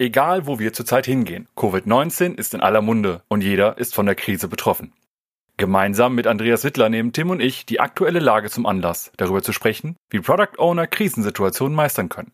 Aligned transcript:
Egal, 0.00 0.46
wo 0.46 0.60
wir 0.60 0.72
zurzeit 0.72 1.06
hingehen, 1.06 1.48
Covid-19 1.56 2.36
ist 2.38 2.54
in 2.54 2.60
aller 2.60 2.82
Munde 2.82 3.22
und 3.26 3.42
jeder 3.42 3.78
ist 3.78 3.96
von 3.96 4.06
der 4.06 4.14
Krise 4.14 4.46
betroffen. 4.46 4.92
Gemeinsam 5.56 6.14
mit 6.14 6.28
Andreas 6.28 6.62
Wittler 6.62 6.88
nehmen 6.88 7.12
Tim 7.12 7.30
und 7.30 7.40
ich 7.40 7.66
die 7.66 7.80
aktuelle 7.80 8.20
Lage 8.20 8.48
zum 8.48 8.64
Anlass, 8.64 9.10
darüber 9.16 9.42
zu 9.42 9.52
sprechen, 9.52 9.96
wie 10.08 10.20
Product 10.20 10.56
Owner 10.58 10.86
Krisensituationen 10.86 11.74
meistern 11.74 12.08
können. 12.08 12.30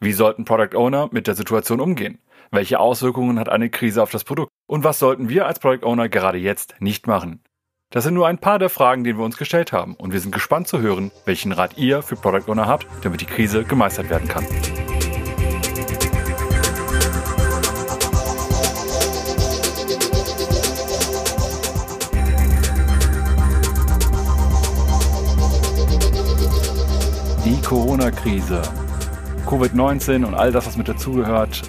Wie 0.00 0.12
sollten 0.12 0.44
Product 0.44 0.76
Owner 0.76 1.08
mit 1.12 1.28
der 1.28 1.36
Situation 1.36 1.78
umgehen? 1.78 2.18
Welche 2.50 2.80
Auswirkungen 2.80 3.38
hat 3.38 3.48
eine 3.48 3.70
Krise 3.70 4.02
auf 4.02 4.10
das 4.10 4.24
Produkt? 4.24 4.50
Und 4.66 4.82
was 4.82 4.98
sollten 4.98 5.28
wir 5.28 5.46
als 5.46 5.60
Product 5.60 5.86
Owner 5.86 6.08
gerade 6.08 6.38
jetzt 6.38 6.74
nicht 6.80 7.06
machen? 7.06 7.44
Das 7.90 8.02
sind 8.02 8.14
nur 8.14 8.26
ein 8.26 8.38
paar 8.38 8.58
der 8.58 8.70
Fragen, 8.70 9.04
die 9.04 9.16
wir 9.16 9.24
uns 9.24 9.36
gestellt 9.36 9.72
haben 9.72 9.94
und 9.94 10.12
wir 10.12 10.18
sind 10.18 10.32
gespannt 10.32 10.66
zu 10.66 10.80
hören, 10.80 11.12
welchen 11.26 11.52
Rat 11.52 11.78
ihr 11.78 12.02
für 12.02 12.16
Product 12.16 12.50
Owner 12.50 12.66
habt, 12.66 12.88
damit 13.02 13.20
die 13.20 13.26
Krise 13.26 13.62
gemeistert 13.62 14.10
werden 14.10 14.26
kann. 14.26 14.44
Die 27.54 27.62
Corona-Krise, 27.62 28.62
Covid-19 29.46 30.24
und 30.24 30.34
all 30.34 30.50
das, 30.50 30.66
was 30.66 30.76
mit 30.76 30.88
dazugehört. 30.88 31.62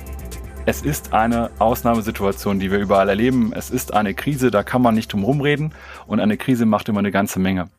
Es 0.65 0.81
ist 0.81 1.13
eine 1.13 1.51
Ausnahmesituation, 1.59 2.57
die 2.57 2.71
wir 2.71 2.79
überall 2.79 3.07
erleben. 3.07 3.53
Es 3.53 3.69
ist 3.69 3.93
eine 3.93 4.15
Krise, 4.15 4.49
da 4.49 4.63
kann 4.63 4.81
man 4.81 4.95
nicht 4.95 5.13
drum 5.13 5.23
rumreden 5.23 5.75
und 6.07 6.19
eine 6.19 6.37
Krise 6.37 6.65
macht 6.65 6.89
immer 6.89 6.99
eine 6.99 7.11
ganze 7.11 7.39
Menge. 7.39 7.69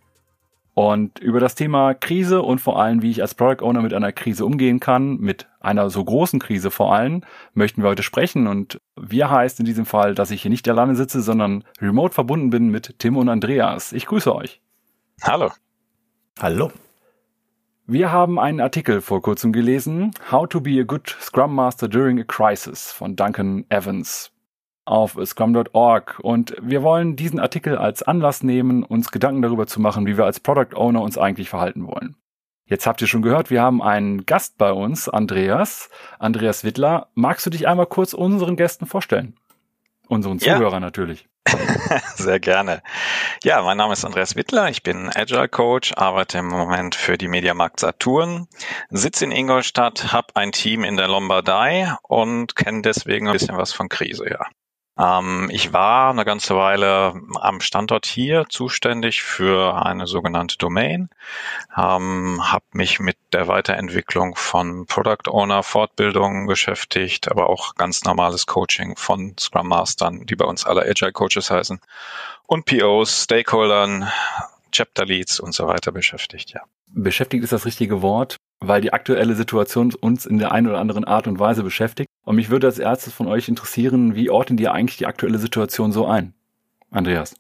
Und 0.73 1.19
über 1.19 1.41
das 1.41 1.57
Thema 1.57 1.95
Krise 1.95 2.43
und 2.43 2.61
vor 2.61 2.81
allem, 2.81 3.03
wie 3.03 3.11
ich 3.11 3.23
als 3.23 3.35
Product 3.35 3.65
Owner 3.65 3.83
mit 3.83 3.93
einer 3.93 4.13
Krise 4.13 4.47
umgehen 4.47 4.79
kann, 4.79 5.17
mit 5.17 5.49
einer 5.59 5.91
so 5.91 6.05
großen 6.05 6.39
Krise 6.39 6.71
vor 6.71 6.95
allem, 6.95 7.25
möchten 7.55 7.83
wir 7.83 7.89
heute 7.89 8.05
sprechen. 8.05 8.47
Und 8.47 8.81
wir 8.95 9.33
heißt 9.33 9.59
in 9.59 9.67
diesem 9.67 9.85
Fall, 9.85 10.15
dass 10.15 10.31
ich 10.31 10.43
hier 10.43 10.51
nicht 10.53 10.69
alleine 10.69 10.95
sitze, 10.95 11.23
sondern 11.23 11.65
remote 11.81 12.15
verbunden 12.15 12.51
bin 12.51 12.69
mit 12.69 13.01
Tim 13.01 13.17
und 13.17 13.29
Andreas. 13.29 13.93
Ich 13.93 14.07
grüße 14.07 14.33
euch. 14.33 14.61
Hallo. 15.23 15.51
Hallo. 16.39 16.71
Wir 17.89 18.11
haben 18.11 18.41
einen 18.41 18.61
Artikel 18.61 19.01
vor 19.01 19.23
kurzem 19.23 19.53
gelesen, 19.53 20.11
How 20.33 20.49
to 20.49 20.61
be 20.61 20.81
a 20.81 20.83
good 20.83 21.09
Scrum 21.21 21.55
Master 21.55 21.87
during 21.87 22.19
a 22.19 22.25
Crisis 22.25 22.91
von 22.91 23.15
Duncan 23.15 23.65
Evans 23.69 24.33
auf 24.85 25.17
scrum.org 25.25 26.19
und 26.21 26.57
wir 26.61 26.83
wollen 26.83 27.15
diesen 27.15 27.39
Artikel 27.39 27.79
als 27.79 28.03
Anlass 28.03 28.43
nehmen, 28.43 28.83
uns 28.83 29.13
Gedanken 29.13 29.41
darüber 29.41 29.69
zu 29.69 29.81
machen, 29.81 30.05
wie 30.05 30.17
wir 30.17 30.25
als 30.25 30.41
Product 30.41 30.75
Owner 30.75 31.01
uns 31.01 31.17
eigentlich 31.17 31.49
verhalten 31.49 31.87
wollen. 31.87 32.17
Jetzt 32.65 32.89
habt 32.89 33.01
ihr 33.03 33.07
schon 33.07 33.23
gehört, 33.23 33.51
wir 33.51 33.63
haben 33.63 33.81
einen 33.81 34.27
Gast 34.27 34.59
bei 34.59 34.73
uns, 34.73 35.09
Andreas, 35.09 35.89
Andreas 36.19 36.65
Wittler. 36.65 37.07
Magst 37.15 37.47
du 37.47 37.51
dich 37.51 37.69
einmal 37.69 37.87
kurz 37.87 38.15
unseren 38.15 38.57
Gästen 38.57 38.87
vorstellen? 38.87 39.37
Unseren 40.09 40.41
Zuhörern 40.41 40.73
ja. 40.73 40.81
natürlich. 40.81 41.29
Sehr 42.17 42.41
gerne. 42.41 42.83
Ja, 43.43 43.63
mein 43.63 43.77
Name 43.77 43.93
ist 43.93 44.05
Andreas 44.05 44.37
Wittler. 44.37 44.69
Ich 44.69 44.83
bin 44.83 45.11
Agile 45.15 45.49
Coach, 45.49 45.93
arbeite 45.97 46.39
im 46.39 46.49
Moment 46.49 46.95
für 46.95 47.19
die 47.19 47.29
Mediamarkt 47.29 47.81
Saturn, 47.81 48.49
sitze 48.91 49.25
in 49.25 49.33
Ingolstadt, 49.33 50.13
habe 50.13 50.35
ein 50.35 50.53
Team 50.53 50.85
in 50.85 50.97
der 50.97 51.09
Lombardei 51.09 51.95
und 52.03 52.57
kenne 52.57 52.83
deswegen 52.83 53.29
ein 53.29 53.33
bisschen 53.33 53.57
was 53.57 53.73
von 53.73 53.89
Krise, 53.89 54.29
ja. 54.29 54.47
Ähm, 54.99 55.49
ich 55.53 55.73
war 55.73 56.11
eine 56.11 56.25
ganze 56.25 56.57
Weile 56.57 57.21
am 57.41 57.61
Standort 57.61 58.07
hier 58.07 58.47
zuständig 58.49 59.23
für 59.23 59.85
eine 59.85 60.07
sogenannte 60.07 60.57
Domain, 60.57 61.11
ähm, 61.77 62.41
habe 62.43 62.65
mich 62.73 62.99
mit 62.99 63.17
der 63.33 63.49
Weiterentwicklung 63.49 64.37
von 64.37 64.87
Product 64.87 65.29
Owner 65.31 65.63
Fortbildungen 65.63 66.47
beschäftigt, 66.47 67.31
aber 67.31 67.51
auch 67.51 67.75
ganz 67.75 68.05
normales 68.05 68.47
Coaching 68.47 68.97
von 68.97 69.35
Scrum 69.39 69.69
Mastern, 69.69 70.25
die 70.27 70.37
bei 70.37 70.47
uns 70.47 70.65
alle 70.65 70.83
Agile 70.83 71.13
Coaches 71.13 71.51
heißen, 71.51 71.81
und 72.47 72.65
POs, 72.65 73.25
Stakeholdern, 73.25 74.11
Chapter 74.73 75.05
Leads 75.05 75.41
und 75.41 75.55
so 75.55 75.67
weiter 75.67 75.93
beschäftigt, 75.93 76.53
ja. 76.53 76.61
Beschäftigt 76.89 77.45
ist 77.45 77.53
das 77.53 77.67
richtige 77.67 78.03
Wort 78.03 78.37
weil 78.61 78.81
die 78.81 78.93
aktuelle 78.93 79.35
Situation 79.35 79.93
uns 79.95 80.27
in 80.27 80.39
der 80.39 80.53
einen 80.53 80.67
oder 80.67 80.79
anderen 80.79 81.05
Art 81.05 81.27
und 81.27 81.39
Weise 81.39 81.63
beschäftigt. 81.63 82.09
Und 82.25 82.37
mich 82.37 82.51
würde 82.51 82.67
als 82.67 82.79
erstes 82.79 83.13
von 83.13 83.27
euch 83.27 83.49
interessieren, 83.49 84.15
wie 84.15 84.31
ordnet 84.31 84.61
ihr 84.61 84.73
eigentlich 84.73 84.97
die 84.97 85.07
aktuelle 85.07 85.39
Situation 85.39 85.93
so 85.93 86.07
ein? 86.07 86.35
Andreas. 86.91 87.35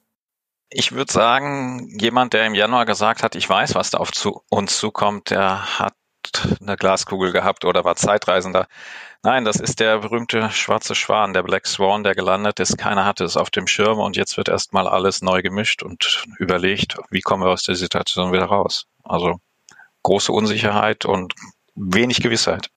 Ich 0.69 0.92
würde 0.92 1.12
sagen, 1.12 1.97
jemand, 1.98 2.32
der 2.32 2.47
im 2.47 2.54
Januar 2.54 2.87
gesagt 2.87 3.22
hat, 3.22 3.37
ich 3.37 3.48
weiß, 3.48 3.75
was 3.75 3.91
da 3.91 3.98
auf 3.98 4.12
zu 4.12 4.43
uns 4.50 4.78
zukommt, 4.78 5.31
der 5.31 5.78
hat 5.78 5.94
eine 6.60 6.76
Glaskugel 6.76 7.32
gehabt 7.32 7.64
oder 7.64 7.84
war 7.84 7.97
Zeitreisender. 7.97 8.66
Nein, 9.22 9.44
das 9.44 9.56
ist 9.56 9.80
der 9.80 9.98
berühmte 9.98 10.50
schwarze 10.50 10.94
Schwan, 10.94 11.32
der 11.32 11.42
Black 11.42 11.66
Swan, 11.66 12.04
der 12.04 12.14
gelandet 12.14 12.60
ist. 12.60 12.78
Keiner 12.78 13.04
hatte 13.04 13.24
es 13.24 13.36
auf 13.36 13.50
dem 13.50 13.66
Schirm 13.66 13.98
und 13.98 14.16
jetzt 14.16 14.36
wird 14.36 14.48
erstmal 14.48 14.86
alles 14.86 15.22
neu 15.22 15.42
gemischt 15.42 15.82
und 15.82 16.25
überlegt, 16.38 16.96
wie 17.10 17.20
kommen 17.20 17.42
wir 17.42 17.50
aus 17.50 17.62
der 17.62 17.75
Situation 17.75 18.32
wieder 18.32 18.46
raus. 18.46 18.86
Also 19.02 19.41
große 20.02 20.32
Unsicherheit 20.32 21.04
und 21.04 21.34
wenig 21.75 22.22
Gewissheit. 22.22 22.70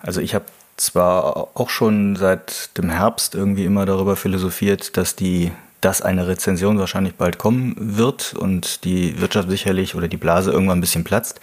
Also 0.00 0.20
ich 0.20 0.34
habe 0.34 0.46
zwar 0.76 1.48
auch 1.54 1.70
schon 1.70 2.16
seit 2.16 2.76
dem 2.78 2.90
Herbst 2.90 3.34
irgendwie 3.34 3.64
immer 3.64 3.86
darüber 3.86 4.16
philosophiert, 4.16 4.96
dass 4.96 5.16
die 5.16 5.52
dass 5.80 6.02
eine 6.02 6.26
Rezension 6.26 6.78
wahrscheinlich 6.78 7.14
bald 7.14 7.38
kommen 7.38 7.74
wird 7.78 8.34
und 8.34 8.84
die 8.84 9.20
Wirtschaft 9.20 9.48
sicherlich 9.48 9.94
oder 9.94 10.08
die 10.08 10.16
Blase 10.16 10.50
irgendwann 10.50 10.78
ein 10.78 10.80
bisschen 10.80 11.04
platzt, 11.04 11.40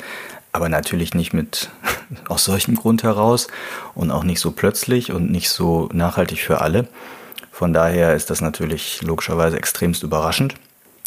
aber 0.55 0.69
natürlich 0.69 1.13
nicht 1.13 1.33
mit 1.33 1.69
aus 2.29 2.45
solchem 2.45 2.75
Grund 2.75 3.03
heraus 3.03 3.47
und 3.93 4.09
auch 4.09 4.23
nicht 4.23 4.39
so 4.39 4.51
plötzlich 4.51 5.11
und 5.11 5.29
nicht 5.29 5.49
so 5.49 5.89
nachhaltig 5.91 6.39
für 6.39 6.61
alle. 6.61 6.87
Von 7.51 7.73
daher 7.73 8.15
ist 8.15 8.29
das 8.29 8.41
natürlich 8.41 9.01
logischerweise 9.01 9.57
extremst 9.57 10.03
überraschend. 10.03 10.55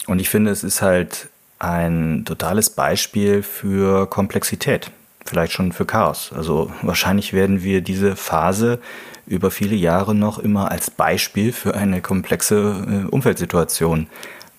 Und 0.07 0.21
ich 0.21 0.29
finde, 0.29 0.51
es 0.51 0.65
ist 0.65 0.83
halt 0.83 1.29
ein 1.59 2.25
totales 2.27 2.71
Beispiel 2.71 3.43
für 3.43 4.07
Komplexität, 4.07 4.91
vielleicht 5.25 5.53
schon 5.53 5.73
für 5.73 5.87
Chaos. 5.87 6.31
Also 6.35 6.71
wahrscheinlich 6.83 7.33
werden 7.33 7.63
wir 7.63 7.81
diese 7.81 8.17
Phase 8.17 8.79
über 9.27 9.51
viele 9.51 9.77
Jahre 9.77 10.15
noch 10.15 10.39
immer 10.39 10.71
als 10.71 10.91
Beispiel 10.91 11.53
für 11.53 11.75
eine 11.75 12.01
komplexe 12.01 13.05
äh, 13.07 13.09
Umfeldsituation 13.09 14.09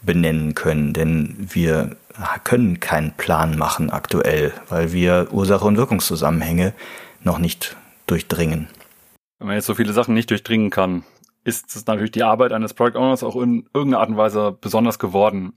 benennen 0.01 0.55
können, 0.55 0.93
denn 0.93 1.35
wir 1.39 1.95
können 2.43 2.79
keinen 2.79 3.13
Plan 3.13 3.57
machen 3.57 3.89
aktuell, 3.89 4.53
weil 4.69 4.91
wir 4.91 5.27
Ursache 5.31 5.65
und 5.65 5.77
Wirkungszusammenhänge 5.77 6.73
noch 7.23 7.39
nicht 7.39 7.75
durchdringen. 8.07 8.67
Wenn 9.37 9.47
man 9.47 9.55
jetzt 9.55 9.67
so 9.67 9.75
viele 9.75 9.93
Sachen 9.93 10.13
nicht 10.13 10.29
durchdringen 10.29 10.69
kann, 10.69 11.03
ist 11.43 11.75
es 11.75 11.85
natürlich 11.85 12.11
die 12.11 12.23
Arbeit 12.23 12.51
eines 12.51 12.73
Product 12.73 12.97
Owners 12.97 13.23
auch 13.23 13.35
in 13.35 13.69
irgendeiner 13.73 14.01
Art 14.01 14.09
und 14.09 14.17
Weise 14.17 14.57
besonders 14.59 14.99
geworden. 14.99 15.53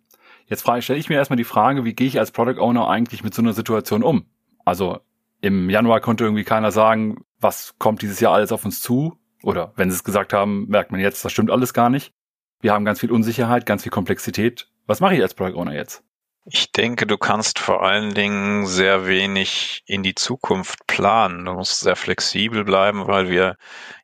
Jetzt 0.46 0.62
stelle 0.80 0.98
ich 0.98 1.08
mir 1.08 1.16
erstmal 1.16 1.36
die 1.36 1.44
Frage, 1.44 1.84
wie 1.84 1.94
gehe 1.94 2.06
ich 2.06 2.18
als 2.18 2.30
Product 2.30 2.60
Owner 2.60 2.88
eigentlich 2.88 3.24
mit 3.24 3.34
so 3.34 3.42
einer 3.42 3.52
Situation 3.52 4.02
um? 4.02 4.26
Also 4.64 5.00
im 5.40 5.70
Januar 5.70 6.00
konnte 6.00 6.24
irgendwie 6.24 6.44
keiner 6.44 6.70
sagen, 6.70 7.24
was 7.40 7.74
kommt 7.78 8.02
dieses 8.02 8.20
Jahr 8.20 8.32
alles 8.32 8.52
auf 8.52 8.64
uns 8.64 8.80
zu? 8.80 9.18
Oder 9.42 9.72
wenn 9.76 9.90
sie 9.90 9.96
es 9.96 10.04
gesagt 10.04 10.32
haben, 10.32 10.68
merkt 10.68 10.92
man 10.92 11.00
jetzt, 11.00 11.24
das 11.24 11.32
stimmt 11.32 11.50
alles 11.50 11.74
gar 11.74 11.90
nicht. 11.90 12.12
Wir 12.60 12.72
haben 12.72 12.84
ganz 12.84 13.00
viel 13.00 13.10
Unsicherheit, 13.10 13.66
ganz 13.66 13.82
viel 13.82 13.90
Komplexität. 13.90 14.68
Was 14.86 15.00
mache 15.00 15.16
ich 15.16 15.22
als 15.22 15.34
Product 15.34 15.56
Owner 15.56 15.74
jetzt? 15.74 16.04
Ich 16.44 16.72
denke, 16.72 17.06
du 17.06 17.18
kannst 17.18 17.60
vor 17.60 17.84
allen 17.84 18.14
Dingen 18.14 18.66
sehr 18.66 19.06
wenig 19.06 19.84
in 19.86 20.02
die 20.02 20.16
Zukunft 20.16 20.88
planen. 20.88 21.44
Du 21.44 21.52
musst 21.52 21.78
sehr 21.78 21.94
flexibel 21.94 22.64
bleiben, 22.64 23.06
weil 23.06 23.30
wir 23.30 23.54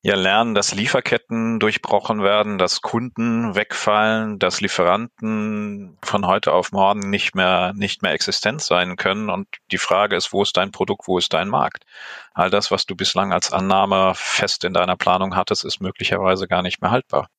ja 0.03 0.15
lernen, 0.15 0.55
dass 0.55 0.73
Lieferketten 0.73 1.59
durchbrochen 1.59 2.23
werden, 2.23 2.57
dass 2.57 2.81
Kunden 2.81 3.57
wegfallen, 3.57 4.39
dass 4.39 4.61
Lieferanten 4.61 5.99
von 6.01 6.27
heute 6.29 6.53
auf 6.53 6.71
morgen 6.71 7.11
nicht 7.11 7.35
mehr, 7.35 7.73
nicht 7.75 8.03
mehr 8.03 8.13
existent 8.13 8.63
sein 8.63 8.95
können. 8.95 9.31
Und 9.31 9.49
die 9.73 9.79
Frage 9.79 10.15
ist, 10.15 10.33
wo 10.33 10.41
ist 10.43 10.57
dein 10.57 10.71
Produkt, 10.71 11.09
wo 11.09 11.19
ist 11.19 11.33
dein 11.33 11.49
Markt? 11.49 11.87
All 12.35 12.51
das, 12.51 12.71
was 12.71 12.87
du 12.87 12.95
bislang 12.95 13.33
als 13.33 13.53
Annahme 13.53 14.13
fest 14.15 14.63
in 14.63 14.75
deiner 14.75 14.97
Planung 14.97 15.35
hattest, 15.35 15.65
ist 15.65 15.81
möglicherweise 15.81 16.47
gar 16.47 16.63
nicht 16.63 16.81
mehr 16.83 16.93
haltbar. 16.93 17.31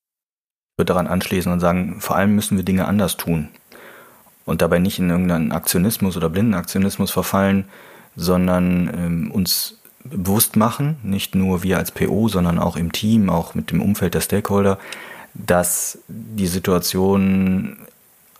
Ich 0.74 0.80
würde 0.80 0.92
daran 0.94 1.08
anschließen 1.08 1.54
und 1.54 1.62
sagen, 1.62 2.02
vor 2.02 2.18
allem 2.18 2.36
müssen 2.36 2.58
wir 2.58 2.66
Dinge 2.66 2.86
anders 2.86 3.16
tun 3.16 3.50
und 4.50 4.62
dabei 4.62 4.80
nicht 4.80 5.00
in 5.00 5.10
irgendeinen 5.10 5.52
Aktionismus 5.52 6.18
oder 6.18 6.30
blinden 6.30 6.56
Aktionismus 6.56 7.12
verfallen, 7.12 7.66
sondern 8.16 8.90
ähm, 8.94 9.32
uns 9.32 9.78
bewusst 10.04 10.56
machen, 10.56 10.98
nicht 11.04 11.36
nur 11.36 11.64
wir 11.64 11.78
als 11.78 11.92
PO, 11.92 12.30
sondern 12.30 12.58
auch 12.58 12.76
im 12.76 12.92
Team, 12.92 13.30
auch 13.30 13.54
mit 13.54 13.72
dem 13.72 13.82
Umfeld 13.82 14.14
der 14.14 14.22
Stakeholder, 14.22 14.80
dass 15.34 16.00
die 16.08 16.48
Situation 16.48 17.78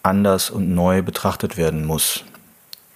anders 0.02 0.50
und 0.50 0.74
neu 0.74 1.02
betrachtet 1.02 1.58
werden 1.58 1.86
muss. 1.86 2.24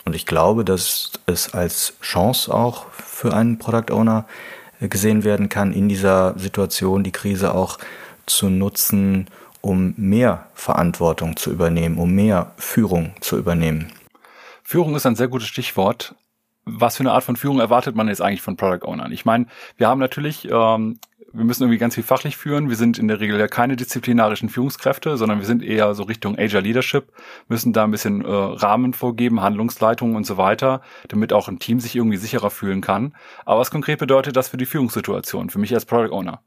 Und 0.05 0.15
ich 0.15 0.25
glaube, 0.25 0.65
dass 0.65 1.11
es 1.25 1.53
als 1.53 1.93
Chance 2.01 2.53
auch 2.53 2.87
für 2.91 3.33
einen 3.33 3.57
Product 3.57 3.93
Owner 3.93 4.25
gesehen 4.79 5.23
werden 5.23 5.49
kann, 5.49 5.71
in 5.71 5.87
dieser 5.87 6.37
Situation 6.37 7.03
die 7.03 7.11
Krise 7.11 7.53
auch 7.53 7.77
zu 8.25 8.49
nutzen, 8.49 9.27
um 9.63 9.95
mehr 9.97 10.47
Verantwortung 10.53 11.37
zu 11.37 11.49
übernehmen, 11.49 11.97
um 11.97 12.11
mehr 12.11 12.51
Führung 12.57 13.13
zu 13.21 13.37
übernehmen? 13.37 13.91
Führung 14.61 14.95
ist 14.95 15.05
ein 15.05 15.15
sehr 15.15 15.29
gutes 15.29 15.47
Stichwort. 15.47 16.15
Was 16.65 16.97
für 16.97 17.01
eine 17.01 17.11
Art 17.11 17.23
von 17.23 17.35
Führung 17.35 17.59
erwartet 17.59 17.95
man 17.95 18.07
jetzt 18.07 18.21
eigentlich 18.21 18.41
von 18.41 18.55
Product 18.55 18.87
Ownern? 18.87 19.11
Ich 19.11 19.25
meine, 19.25 19.47
wir 19.77 19.87
haben 19.87 19.99
natürlich 19.99 20.47
ähm, 20.49 20.99
wir 21.33 21.45
müssen 21.45 21.63
irgendwie 21.63 21.79
ganz 21.79 21.95
viel 21.95 22.03
fachlich 22.03 22.37
führen. 22.37 22.69
Wir 22.69 22.75
sind 22.75 22.99
in 22.99 23.07
der 23.07 23.19
Regel 23.19 23.39
ja 23.39 23.47
keine 23.47 23.75
disziplinarischen 23.75 24.49
Führungskräfte, 24.49 25.17
sondern 25.17 25.39
wir 25.39 25.47
sind 25.47 25.63
eher 25.63 25.95
so 25.95 26.03
Richtung 26.03 26.37
Agile 26.37 26.61
Leadership, 26.61 27.11
müssen 27.47 27.73
da 27.73 27.83
ein 27.83 27.91
bisschen 27.91 28.23
äh, 28.23 28.29
Rahmen 28.29 28.93
vorgeben, 28.93 29.41
Handlungsleitungen 29.41 30.15
und 30.15 30.27
so 30.27 30.37
weiter, 30.37 30.81
damit 31.07 31.33
auch 31.33 31.47
ein 31.47 31.57
Team 31.57 31.79
sich 31.79 31.95
irgendwie 31.95 32.17
sicherer 32.17 32.51
fühlen 32.51 32.81
kann. 32.81 33.15
Aber 33.45 33.59
was 33.59 33.71
konkret 33.71 33.97
bedeutet 33.97 34.35
das 34.35 34.49
für 34.49 34.57
die 34.57 34.67
Führungssituation, 34.67 35.49
für 35.49 35.59
mich 35.59 35.73
als 35.73 35.85
Product 35.85 36.13
Owner? 36.13 36.43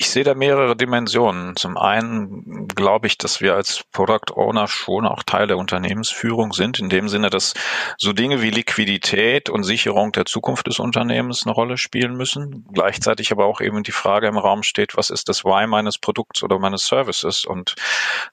Ich 0.00 0.10
sehe 0.10 0.22
da 0.22 0.34
mehrere 0.34 0.76
Dimensionen. 0.76 1.56
Zum 1.56 1.76
einen 1.76 2.68
glaube 2.68 3.08
ich, 3.08 3.18
dass 3.18 3.40
wir 3.40 3.56
als 3.56 3.82
Product 3.90 4.32
Owner 4.32 4.68
schon 4.68 5.04
auch 5.04 5.24
Teil 5.24 5.48
der 5.48 5.58
Unternehmensführung 5.58 6.52
sind, 6.52 6.78
in 6.78 6.88
dem 6.88 7.08
Sinne, 7.08 7.30
dass 7.30 7.54
so 7.98 8.12
Dinge 8.12 8.40
wie 8.40 8.50
Liquidität 8.50 9.50
und 9.50 9.64
Sicherung 9.64 10.12
der 10.12 10.24
Zukunft 10.24 10.68
des 10.68 10.78
Unternehmens 10.78 11.44
eine 11.44 11.52
Rolle 11.52 11.76
spielen 11.76 12.16
müssen. 12.16 12.64
Gleichzeitig 12.72 13.32
aber 13.32 13.46
auch 13.46 13.60
eben 13.60 13.82
die 13.82 13.90
Frage 13.90 14.28
im 14.28 14.38
Raum 14.38 14.62
steht, 14.62 14.96
was 14.96 15.10
ist 15.10 15.28
das 15.28 15.44
Why 15.44 15.66
meines 15.66 15.98
Produkts 15.98 16.44
oder 16.44 16.60
meines 16.60 16.86
Services? 16.86 17.44
Und 17.44 17.74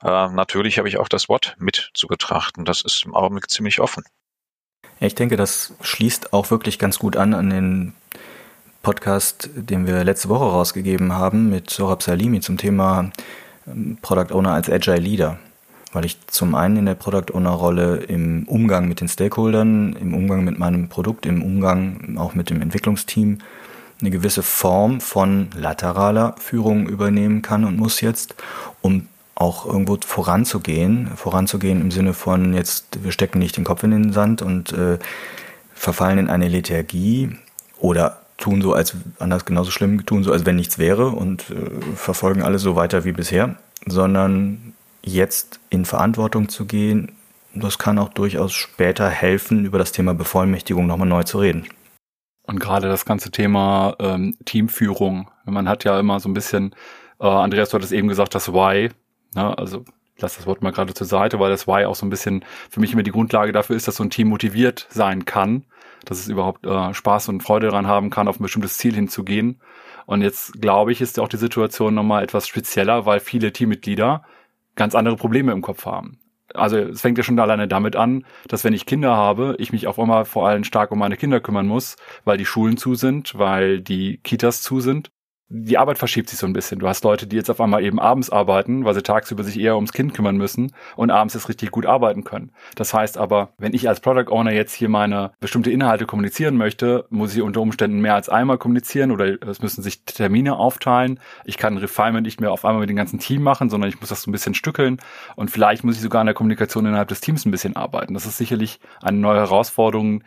äh, 0.04 0.30
natürlich 0.30 0.78
habe 0.78 0.88
ich 0.88 1.00
auch 1.00 1.08
das 1.08 1.30
What 1.30 1.56
mit 1.58 1.90
zu 1.96 2.06
betrachten. 2.06 2.66
Das 2.66 2.82
ist 2.82 3.06
im 3.08 3.16
Augenblick 3.16 3.50
ziemlich 3.50 3.80
offen. 3.80 4.04
Ich 5.00 5.16
denke, 5.16 5.36
das 5.36 5.74
schließt 5.82 6.32
auch 6.32 6.52
wirklich 6.52 6.78
ganz 6.78 7.00
gut 7.00 7.18
an 7.18 7.34
an 7.34 7.50
den 7.50 7.96
Podcast, 8.86 9.50
den 9.56 9.88
wir 9.88 10.04
letzte 10.04 10.30
Woche 10.30 10.46
rausgegeben 10.46 11.14
haben 11.14 11.50
mit 11.50 11.72
Sorab 11.72 12.04
Salimi 12.04 12.40
zum 12.40 12.58
Thema 12.58 13.10
ähm, 13.66 13.98
Product 14.00 14.32
Owner 14.32 14.52
als 14.54 14.70
Agile 14.70 15.00
Leader. 15.00 15.40
Weil 15.92 16.06
ich 16.06 16.20
zum 16.28 16.54
einen 16.54 16.78
in 16.78 16.86
der 16.86 16.94
Product 16.94 17.34
Owner 17.34 17.50
Rolle 17.50 17.96
im 17.96 18.48
Umgang 18.48 18.88
mit 18.88 19.02
den 19.02 19.08
Stakeholdern, 19.08 19.94
im 19.94 20.14
Umgang 20.14 20.44
mit 20.44 20.60
meinem 20.60 20.88
Produkt, 20.88 21.26
im 21.26 21.42
Umgang 21.42 22.16
auch 22.20 22.36
mit 22.36 22.52
dem 22.52 22.62
Entwicklungsteam 22.62 23.40
eine 24.02 24.12
gewisse 24.12 24.44
Form 24.44 25.02
von 25.02 25.48
lateraler 25.58 26.36
Führung 26.38 26.88
übernehmen 26.88 27.42
kann 27.42 27.64
und 27.64 27.78
muss 27.78 28.02
jetzt, 28.02 28.36
um 28.84 29.08
auch 29.34 29.66
irgendwo 29.66 29.98
voranzugehen. 30.06 31.10
Voranzugehen 31.16 31.82
im 31.82 31.90
Sinne 31.90 32.14
von 32.14 32.54
jetzt, 32.54 33.04
wir 33.04 33.12
stecken 33.12 33.40
nicht 33.40 33.58
den 33.58 33.64
Kopf 33.64 33.82
in 33.82 33.90
den 33.90 34.14
Sand 34.14 34.44
und 34.44 34.74
äh, 34.74 35.00
verfallen 35.74 36.20
in 36.20 36.30
eine 36.30 36.50
Lethargie 36.50 37.36
oder 37.80 38.22
tun 38.38 38.62
so, 38.62 38.74
als 38.74 38.96
anders 39.20 39.46
genauso 39.46 39.72
schlimm, 39.72 40.06
tun 40.06 40.24
so, 40.24 40.32
als 40.32 40.46
wenn 40.46 40.56
nichts 40.56 40.78
wäre 40.78 41.10
und 41.10 41.50
äh, 41.50 41.82
verfolgen 41.96 42.44
alles 42.44 42.62
so 42.62 42.76
weiter 42.76 43.06
wie 43.06 43.12
bisher, 43.12 43.56
sondern 43.86 44.74
jetzt 45.02 45.60
in 45.70 45.86
Verantwortung 45.86 46.50
zu 46.50 46.66
gehen, 46.66 47.14
das 47.54 47.78
kann 47.78 48.00
auch 48.00 48.10
durchaus 48.10 48.54
später 48.54 49.10
helfen, 49.10 49.66
über 49.66 49.78
das 49.78 49.92
Thema 49.92 50.14
Bevollmächtigung 50.14 50.86
nochmal 50.86 51.08
neu 51.08 51.24
zu 51.24 51.40
reden. 51.40 51.68
Und 52.44 52.60
gerade 52.60 52.88
das 52.88 53.06
ganze 53.06 53.32
Thema 53.32 53.96
ähm, 54.00 54.36
Teamführung. 54.46 55.32
Man 55.46 55.68
hat 55.70 55.84
ja 55.84 56.00
immer 56.00 56.20
so 56.20 56.30
ein 56.30 56.34
bisschen, 56.34 56.76
äh, 57.20 57.26
Andreas, 57.26 57.70
du 57.70 57.76
hattest 57.76 57.94
eben 57.94 58.08
gesagt, 58.08 58.36
das 58.36 58.52
Why, 58.52 58.90
ne? 59.36 59.58
also 59.58 59.86
lass 60.20 60.36
das 60.36 60.46
Wort 60.46 60.62
mal 60.62 60.72
gerade 60.72 60.94
zur 60.94 61.08
Seite, 61.08 61.40
weil 61.40 61.50
das 61.50 61.66
Why 61.66 61.86
auch 61.86 61.96
so 61.96 62.06
ein 62.06 62.10
bisschen 62.10 62.44
für 62.70 62.80
mich 62.82 62.94
immer 62.94 63.04
die 63.04 63.12
Grundlage 63.12 63.52
dafür 63.52 63.76
ist, 63.76 63.88
dass 63.88 63.96
so 63.96 64.04
ein 64.04 64.10
Team 64.10 64.28
motiviert 64.28 64.88
sein 64.90 65.26
kann 65.26 65.66
dass 66.10 66.20
es 66.20 66.28
überhaupt 66.28 66.66
äh, 66.66 66.94
Spaß 66.94 67.30
und 67.30 67.42
Freude 67.42 67.68
daran 67.68 67.88
haben 67.88 68.10
kann, 68.10 68.28
auf 68.28 68.40
ein 68.40 68.44
bestimmtes 68.44 68.78
Ziel 68.78 68.94
hinzugehen. 68.94 69.62
Und 70.06 70.22
jetzt 70.22 70.62
glaube 70.62 70.92
ich, 70.92 71.02
ist 71.02 71.20
auch 71.20 71.28
die 71.28 71.38
Situation 71.38 71.94
nochmal 71.94 72.24
etwas 72.24 72.48
spezieller, 72.48 73.06
weil 73.06 73.20
viele 73.20 73.52
Teammitglieder 73.52 74.24
ganz 74.76 74.96
andere 74.96 75.16
Probleme 75.16 75.52
im 75.52 75.62
Kopf 75.62 75.86
haben. 75.86 76.20
Also 76.54 76.78
es 76.78 77.02
fängt 77.02 77.18
ja 77.18 77.24
schon 77.24 77.40
alleine 77.40 77.68
damit 77.68 77.96
an, 77.96 78.26
dass 78.48 78.64
wenn 78.64 78.74
ich 78.74 78.86
Kinder 78.86 79.16
habe, 79.16 79.56
ich 79.58 79.72
mich 79.72 79.88
auf 79.88 80.00
einmal 80.00 80.26
vor 80.26 80.48
allem 80.48 80.64
stark 80.64 80.92
um 80.92 81.00
meine 81.00 81.18
Kinder 81.18 81.40
kümmern 81.40 81.68
muss, 81.68 81.96
weil 82.24 82.38
die 82.38 82.46
Schulen 82.46 82.78
zu 82.78 82.96
sind, 82.96 83.38
weil 83.38 83.82
die 83.82 84.20
Kitas 84.24 84.62
zu 84.62 84.80
sind 84.80 85.12
die 85.48 85.78
Arbeit 85.78 86.00
verschiebt 86.00 86.30
sich 86.30 86.40
so 86.40 86.48
ein 86.48 86.54
bisschen. 86.54 86.80
Du 86.80 86.88
hast 86.88 87.04
Leute, 87.04 87.28
die 87.28 87.36
jetzt 87.36 87.52
auf 87.52 87.62
einmal 87.62 87.84
eben 87.84 88.00
abends 88.00 88.32
arbeiten, 88.32 88.84
weil 88.84 88.96
sie 88.96 89.04
tagsüber 89.04 89.44
sich 89.44 89.60
eher 89.60 89.76
ums 89.76 89.94
Kind 89.94 90.16
kümmern 90.16 90.38
müssen 90.38 90.74
und 90.96 91.12
abends 91.12 91.36
es 91.36 91.50
richtig 91.50 91.70
gut 91.70 91.86
arbeiten 91.86 92.24
können. 92.24 92.52
Das 92.76 92.96
heißt 92.96 93.20
aber, 93.20 93.50
wenn 93.60 93.76
ich 93.76 93.88
als 93.88 94.00
Product 94.00 94.32
Owner 94.32 94.52
jetzt 94.52 94.74
hier 94.74 94.90
meine 94.90 95.34
bestimmte 95.40 95.70
Inhalte 95.70 96.08
kommunizieren 96.08 96.58
möchte, 96.58 97.06
muss 97.10 97.36
ich 97.36 97.44
unter 97.44 97.62
Umständen 97.62 98.00
mehr 98.00 98.16
als 98.16 98.28
einmal 98.28 98.58
kommunizieren 98.58 99.12
oder 99.12 99.40
es 99.48 99.62
müssen 99.62 99.84
sich 99.84 100.04
Termine 100.04 100.58
aufteilen. 100.58 101.20
Ich 101.44 101.58
kann 101.58 101.78
Refinement 101.78 102.26
nicht 102.26 102.42
mehr 102.42 102.52
auf 102.52 102.66
einmal 102.66 102.82
mit 102.82 102.90
dem 102.90 102.98
ganzen 102.98 103.20
Team 103.20 103.44
machen, 103.44 103.70
sondern 103.70 103.90
ich 103.90 104.00
muss 104.00 104.10
das 104.10 104.24
so 104.24 104.32
ein 104.32 104.34
bisschen 104.34 104.56
stückeln 104.56 104.98
und 105.36 105.52
vielleicht 105.52 105.84
muss 105.84 105.96
ich 105.96 106.02
sogar 106.02 106.22
an 106.22 106.28
der 106.28 106.34
Kommunikation 106.34 106.88
innerhalb 106.88 107.10
des 107.10 107.22
Teams 107.22 107.46
ein 107.46 107.52
bisschen 107.52 107.76
arbeiten. 107.76 108.16
Das 108.16 108.26
ist 108.26 108.38
sicherlich 108.38 108.80
eine 109.04 109.18
neue 109.18 109.42
Herausforderung, 109.42 110.24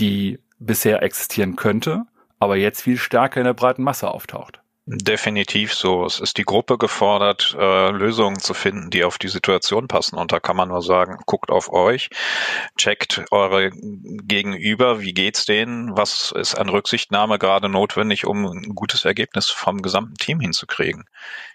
die 0.00 0.38
bisher 0.58 1.02
existieren 1.02 1.56
könnte, 1.56 2.04
aber 2.38 2.56
jetzt 2.56 2.80
viel 2.80 2.96
stärker 2.96 3.40
in 3.40 3.44
der 3.44 3.52
breiten 3.52 3.82
Masse 3.82 4.10
auftaucht. 4.10 4.61
Definitiv 4.84 5.74
so. 5.74 6.04
Es 6.04 6.18
ist 6.18 6.38
die 6.38 6.44
Gruppe 6.44 6.76
gefordert, 6.76 7.54
äh, 7.56 7.90
Lösungen 7.90 8.40
zu 8.40 8.52
finden, 8.52 8.90
die 8.90 9.04
auf 9.04 9.16
die 9.16 9.28
Situation 9.28 9.86
passen. 9.86 10.16
Und 10.16 10.32
da 10.32 10.40
kann 10.40 10.56
man 10.56 10.70
nur 10.70 10.82
sagen, 10.82 11.18
guckt 11.24 11.50
auf 11.50 11.72
euch, 11.72 12.10
checkt 12.76 13.24
eure 13.30 13.70
Gegenüber, 13.70 15.00
wie 15.00 15.14
geht's 15.14 15.44
denen, 15.44 15.96
was 15.96 16.32
ist 16.32 16.56
an 16.56 16.68
Rücksichtnahme 16.68 17.38
gerade 17.38 17.68
notwendig, 17.68 18.26
um 18.26 18.44
ein 18.44 18.74
gutes 18.74 19.04
Ergebnis 19.04 19.50
vom 19.50 19.82
gesamten 19.82 20.16
Team 20.16 20.40
hinzukriegen. 20.40 21.04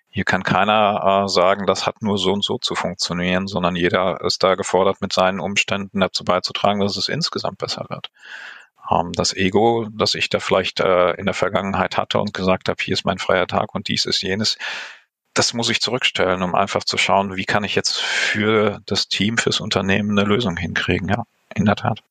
Hier 0.09 0.23
kann 0.23 0.43
keiner 0.43 1.25
äh, 1.25 1.27
sagen, 1.27 1.65
das 1.65 1.85
hat 1.85 2.01
nur 2.01 2.17
so 2.17 2.31
und 2.31 2.45
so 2.45 2.57
zu 2.59 2.75
funktionieren, 2.75 3.47
sondern 3.47 3.75
jeder 3.75 4.21
ist 4.21 4.41
da 4.41 4.55
gefordert, 4.55 5.01
mit 5.01 5.11
seinen 5.11 5.41
Umständen 5.41 5.99
dazu 5.99 6.23
beizutragen, 6.23 6.79
dass 6.79 6.95
es 6.95 7.09
insgesamt 7.09 7.57
besser 7.57 7.87
wird 7.89 8.09
das 9.13 9.33
Ego, 9.33 9.87
das 9.91 10.15
ich 10.15 10.29
da 10.29 10.39
vielleicht 10.39 10.79
äh, 10.79 11.11
in 11.11 11.25
der 11.25 11.33
Vergangenheit 11.33 11.97
hatte 11.97 12.19
und 12.19 12.33
gesagt 12.33 12.69
habe, 12.69 12.81
hier 12.81 12.93
ist 12.93 13.05
mein 13.05 13.17
freier 13.17 13.47
Tag 13.47 13.73
und 13.75 13.87
dies 13.87 14.05
ist 14.05 14.21
jenes, 14.21 14.57
das 15.33 15.53
muss 15.53 15.69
ich 15.69 15.81
zurückstellen, 15.81 16.41
um 16.41 16.55
einfach 16.55 16.83
zu 16.83 16.97
schauen, 16.97 17.35
wie 17.35 17.45
kann 17.45 17.63
ich 17.63 17.75
jetzt 17.75 17.97
für 17.97 18.79
das 18.85 19.07
Team, 19.07 19.37
fürs 19.37 19.59
Unternehmen 19.59 20.17
eine 20.17 20.27
Lösung 20.27 20.57
hinkriegen. 20.57 21.09
Ja, 21.09 21.23
in 21.55 21.65
der 21.65 21.75
Tat. 21.75 22.01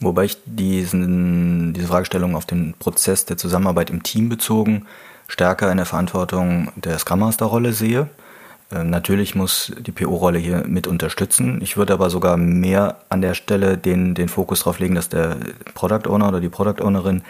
Wobei 0.00 0.24
ich 0.24 0.36
diesen, 0.46 1.74
diese 1.74 1.88
Fragestellung 1.88 2.34
auf 2.34 2.46
den 2.46 2.74
Prozess 2.78 3.24
der 3.24 3.36
Zusammenarbeit 3.36 3.90
im 3.90 4.02
Team 4.02 4.28
bezogen 4.28 4.86
stärker 5.32 5.70
in 5.70 5.78
der 5.78 5.86
Verantwortung 5.86 6.70
der 6.76 6.98
Scrum 6.98 7.20
Master 7.20 7.46
Rolle 7.46 7.72
sehe. 7.72 8.08
Ähm, 8.72 8.90
natürlich 8.90 9.34
muss 9.34 9.72
die 9.78 9.92
PO-Rolle 9.92 10.38
hier 10.38 10.64
mit 10.66 10.86
unterstützen. 10.86 11.60
Ich 11.62 11.76
würde 11.76 11.92
aber 11.92 12.10
sogar 12.10 12.36
mehr 12.36 12.96
an 13.08 13.22
der 13.22 13.34
Stelle 13.34 13.78
den, 13.78 14.14
den 14.14 14.28
Fokus 14.28 14.60
darauf 14.60 14.78
legen, 14.78 14.94
dass 14.94 15.08
der 15.08 15.36
Product 15.74 16.08
Owner 16.08 16.28
oder 16.28 16.40
die 16.40 16.48
Product 16.48 16.82
Ownerin 16.82 17.22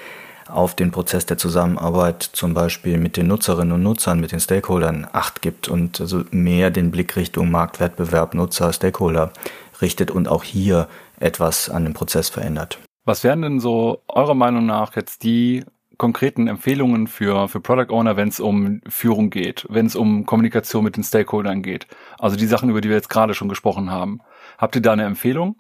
auf 0.49 0.75
den 0.75 0.91
Prozess 0.91 1.25
der 1.27 1.39
Zusammenarbeit 1.39 2.23
zum 2.23 2.53
Beispiel 2.53 2.99
mit 2.99 3.17
den 3.17 3.29
Nutzerinnen 3.29 3.73
und 3.73 3.83
Nutzern, 3.83 4.21
mit 4.21 4.33
den 4.33 4.41
Stakeholdern 4.41 5.06
Acht 5.12 5.41
gibt 5.41 5.69
und 5.69 6.01
also 6.01 6.25
mehr 6.31 6.70
den 6.70 6.91
Blick 6.91 7.17
Richtung 7.17 7.51
Marktwettbewerb, 7.51 8.34
Nutzer, 8.34 8.72
Stakeholder 8.72 9.32
richtet 9.81 10.11
und 10.11 10.29
auch 10.29 10.44
hier 10.44 10.89
etwas 11.20 11.70
an 11.70 11.84
dem 11.84 11.94
Prozess 11.94 12.29
verändert. 12.29 12.79
Was 13.05 13.25
wären 13.25 13.43
denn 13.43 13.61
so 13.61 14.03
eurer 14.08 14.34
Meinung 14.34 14.67
nach 14.67 14.94
jetzt 14.94 15.22
die 15.25 15.65
konkreten 16.03 16.49
Empfehlungen 16.49 17.06
für, 17.06 17.47
für 17.47 17.61
Product 17.61 17.91
Owner, 17.91 18.17
wenn 18.17 18.27
es 18.27 18.41
um 18.41 18.81
Führung 18.89 19.31
geht, 19.31 19.65
wenn 19.71 19.87
es 19.87 19.94
um 19.94 20.27
Kommunikation 20.27 20.82
mit 20.82 20.97
den 20.97 21.05
Stakeholdern 21.05 21.63
geht? 21.63 21.87
Also 22.19 22.37
die 22.37 22.49
Sachen, 22.49 22.69
über 22.69 22.81
die 22.81 22.89
wir 22.89 22.97
jetzt 22.97 23.09
gerade 23.09 23.35
schon 23.35 23.49
gesprochen 23.49 23.89
haben. 23.89 24.19
Habt 24.59 24.75
ihr 24.75 24.82
da 24.82 24.94
eine 24.94 25.05
Empfehlung? 25.05 25.55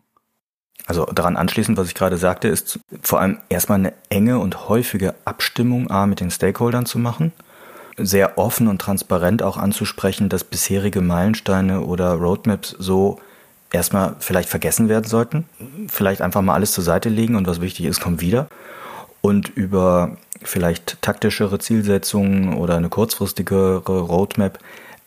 Also 0.86 1.04
daran 1.04 1.36
anschließend, 1.36 1.78
was 1.78 1.86
ich 1.86 1.94
gerade 1.94 2.16
sagte, 2.16 2.48
ist 2.48 2.80
vor 3.02 3.20
allem 3.20 3.38
erstmal 3.50 3.78
eine 3.78 3.92
enge 4.08 4.40
und 4.40 4.68
häufige 4.68 5.14
Abstimmung 5.24 5.92
A 5.92 6.06
mit 6.06 6.18
den 6.18 6.32
Stakeholdern 6.32 6.86
zu 6.86 6.98
machen, 6.98 7.30
sehr 7.96 8.36
offen 8.36 8.66
und 8.66 8.80
transparent 8.80 9.44
auch 9.44 9.56
anzusprechen, 9.56 10.28
dass 10.28 10.42
bisherige 10.42 11.02
Meilensteine 11.02 11.82
oder 11.82 12.14
Roadmaps 12.14 12.74
so 12.80 13.20
erstmal 13.70 14.16
vielleicht 14.18 14.48
vergessen 14.48 14.88
werden 14.88 15.06
sollten, 15.06 15.44
vielleicht 15.86 16.20
einfach 16.20 16.42
mal 16.42 16.54
alles 16.54 16.72
zur 16.72 16.82
Seite 16.82 17.10
legen 17.10 17.36
und 17.36 17.46
was 17.46 17.60
wichtig 17.60 17.86
ist, 17.86 18.00
kommt 18.00 18.20
wieder 18.20 18.48
und 19.22 19.48
über 19.48 20.16
vielleicht 20.44 21.00
taktischere 21.02 21.58
Zielsetzungen 21.58 22.54
oder 22.54 22.76
eine 22.76 22.88
kurzfristigere 22.88 24.00
Roadmap 24.00 24.58